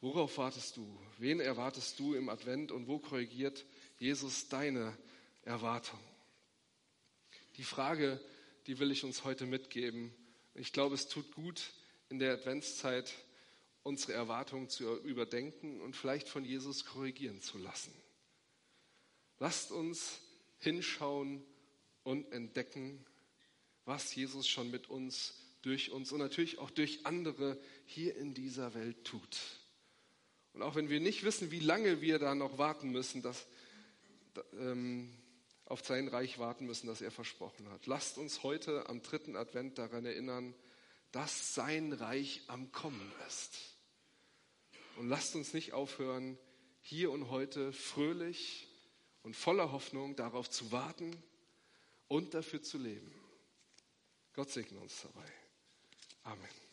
Worauf 0.00 0.38
wartest 0.38 0.76
du? 0.76 0.96
Wen 1.18 1.40
erwartest 1.40 1.98
du 1.98 2.14
im 2.14 2.28
Advent 2.28 2.70
und 2.70 2.86
wo 2.86 3.00
korrigiert 3.00 3.66
Jesus 3.98 4.48
deine 4.48 4.96
Erwartung? 5.42 6.00
Die 7.56 7.64
Frage, 7.64 8.20
die 8.66 8.78
will 8.78 8.90
ich 8.90 9.04
uns 9.04 9.24
heute 9.24 9.46
mitgeben. 9.46 10.14
Ich 10.54 10.72
glaube, 10.72 10.94
es 10.94 11.08
tut 11.08 11.32
gut 11.32 11.72
in 12.08 12.18
der 12.18 12.32
Adventszeit 12.32 13.12
unsere 13.82 14.12
Erwartungen 14.12 14.68
zu 14.68 14.98
überdenken 15.02 15.80
und 15.80 15.96
vielleicht 15.96 16.28
von 16.28 16.44
Jesus 16.44 16.84
korrigieren 16.84 17.40
zu 17.40 17.58
lassen. 17.58 17.92
Lasst 19.38 19.72
uns 19.72 20.20
hinschauen 20.58 21.42
und 22.02 22.30
entdecken, 22.32 23.04
was 23.86 24.14
Jesus 24.14 24.46
schon 24.46 24.70
mit 24.70 24.90
uns, 24.90 25.34
durch 25.62 25.90
uns 25.90 26.12
und 26.12 26.18
natürlich 26.18 26.58
auch 26.58 26.70
durch 26.70 27.04
andere 27.04 27.58
hier 27.84 28.16
in 28.16 28.34
dieser 28.34 28.74
Welt 28.74 29.04
tut. 29.04 29.38
Und 30.52 30.62
auch 30.62 30.74
wenn 30.74 30.88
wir 30.88 31.00
nicht 31.00 31.22
wissen, 31.22 31.50
wie 31.50 31.60
lange 31.60 32.00
wir 32.00 32.18
da 32.18 32.34
noch 32.34 32.58
warten 32.58 32.90
müssen, 32.90 33.22
dass, 33.22 33.46
ähm, 34.58 35.10
auf 35.70 35.84
sein 35.84 36.08
Reich 36.08 36.38
warten 36.38 36.66
müssen, 36.66 36.88
das 36.88 37.00
er 37.00 37.10
versprochen 37.10 37.68
hat. 37.70 37.86
Lasst 37.86 38.18
uns 38.18 38.42
heute 38.42 38.88
am 38.88 39.02
dritten 39.02 39.36
Advent 39.36 39.78
daran 39.78 40.04
erinnern, 40.04 40.54
dass 41.12 41.54
sein 41.54 41.92
Reich 41.92 42.42
am 42.48 42.72
Kommen 42.72 43.12
ist. 43.28 43.58
Und 44.96 45.08
lasst 45.08 45.34
uns 45.36 45.54
nicht 45.54 45.72
aufhören, 45.72 46.38
hier 46.82 47.10
und 47.12 47.30
heute 47.30 47.72
fröhlich 47.72 48.68
und 49.22 49.36
voller 49.36 49.70
Hoffnung 49.70 50.16
darauf 50.16 50.50
zu 50.50 50.72
warten 50.72 51.16
und 52.08 52.34
dafür 52.34 52.62
zu 52.62 52.78
leben. 52.78 53.14
Gott 54.32 54.50
segne 54.50 54.78
uns 54.80 55.02
dabei. 55.02 55.32
Amen. 56.24 56.69